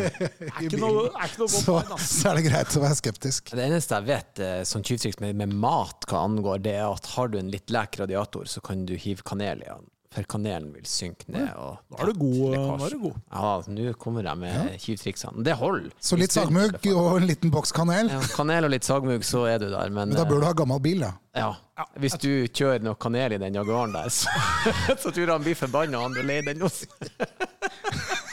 [0.64, 0.82] i bilen.
[0.82, 3.54] Noe, noe så, så, er det greit å være skeptisk.
[3.54, 7.10] Det eneste jeg vet eh, sånn tyvtriks med, med, mat hva angår, det er at
[7.14, 10.70] har du en litt lek radiator, så kan du hive kanel i den for kanelen
[10.76, 11.48] vil synke ned.
[11.58, 12.54] Og nå er du god.
[12.54, 13.20] Nå er du god.
[13.34, 14.78] Ja, nå kommer jeg med ja.
[14.84, 15.44] tjuvtriksene.
[15.46, 15.90] Det holder.
[15.98, 18.12] Så litt sagmugg og en liten boks kanel?
[18.12, 19.90] Ja, kanel og litt sagmugg, så er du der.
[19.90, 21.14] Men, men da bør du ha gammel bil, da.
[21.34, 21.50] Ja.
[21.98, 24.30] Hvis du kjører noe kanel i den Jaguaren der, så,
[25.02, 26.86] så tror jeg han blir forbanna og vil leie den også.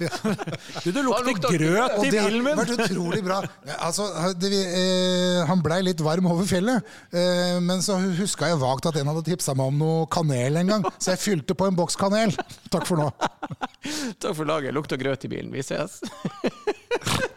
[0.84, 2.56] Du, det lukter grøt i bilen min!
[2.56, 3.40] Det har vært utrolig bra.
[3.78, 4.06] Altså,
[4.40, 8.98] det, eh, han blei litt varm over fjellet, eh, men så huska jeg vagt at
[9.00, 11.98] en hadde tipsa meg om noe kanel en gang, så jeg fylte på en boks
[12.00, 12.34] kanel.
[12.72, 13.10] Takk for nå.
[14.22, 14.74] Takk for laget.
[14.76, 15.52] Lukter grøt i bilen.
[15.54, 16.00] Vi ses.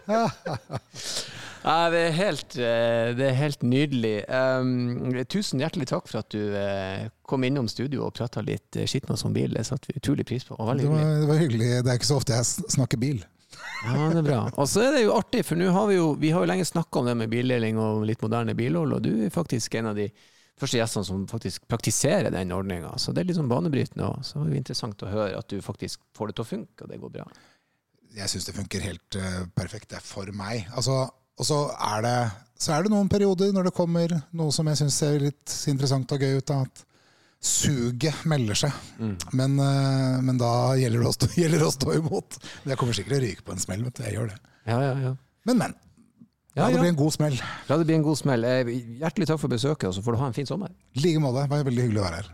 [1.64, 4.18] Ja, det, er helt, eh, det er helt nydelig.
[4.28, 8.84] Um, tusen hjertelig takk for at du uh, kom innom studio og prata litt uh,
[8.90, 9.56] skitt med oss om bil.
[9.56, 10.58] Det satte vi utrolig pris på.
[10.60, 11.70] Det var, det, var, hyggelig.
[11.86, 13.24] Det er ikke så ofte jeg snakker bil.
[13.86, 14.42] Ja, det er bra.
[14.60, 16.68] Og så er det jo artig, for nå har vi jo, vi har jo lenge
[16.68, 20.00] snakka om det med bildeling og litt moderne bilhold, og du er faktisk en av
[20.00, 20.10] de
[20.60, 22.92] første gjestene som faktisk praktiserer den ordninga.
[23.00, 24.22] Så det er litt sånn banebrytende òg.
[24.28, 26.84] Så det er det interessant å høre at du faktisk får det til å funke,
[26.84, 27.32] og det går bra.
[28.14, 29.94] Jeg syns det funker helt uh, perfekt.
[29.94, 30.68] Det er for meg.
[30.76, 31.06] Altså
[31.40, 32.18] og så er, det,
[32.62, 36.12] så er det noen perioder når det kommer noe som jeg syns ser litt interessant
[36.14, 36.50] og gøy ut.
[36.50, 36.84] Da, at
[37.44, 38.76] suget melder seg.
[39.00, 39.16] Mm.
[39.36, 42.38] Men, uh, men, da gjelder det, å stå, gjelder det å stå imot.
[42.70, 43.84] Jeg kommer sikkert til å ryke på en smell.
[43.88, 44.38] vet du, jeg gjør det.
[44.70, 45.16] Ja, ja, ja.
[45.50, 45.76] Men, men.
[46.54, 47.36] La det bli en god smell.
[47.66, 48.46] La det bli en god smell.
[48.46, 48.72] Eh,
[49.02, 50.70] hjertelig takk for besøket, og så får du ha en fin sommer.
[50.94, 51.42] I like måte.
[51.42, 52.30] Det var veldig hyggelig å være her.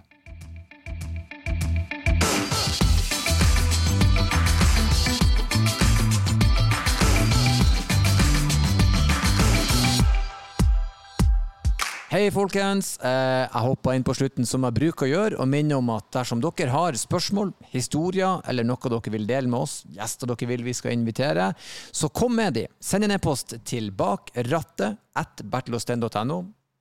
[12.10, 12.96] Hei, folkens.
[13.06, 16.08] Eh, jeg hopper inn på slutten som jeg bruker å gjøre, og minner om at
[16.16, 20.66] dersom dere har spørsmål, historier eller noe dere vil dele med oss, gjester dere vil
[20.66, 21.52] vi skal invitere,
[21.94, 22.66] så kom med de.
[22.82, 24.98] Send en e-post til bakrattet.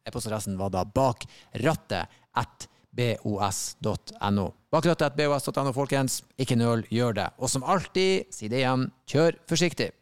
[0.09, 2.69] E-postadressen var da bakrattet at
[5.77, 6.23] folkens.
[6.41, 7.29] Ikke nøl, gjør det.
[7.37, 9.93] Og som alltid, si det igjen, kjør forsiktig.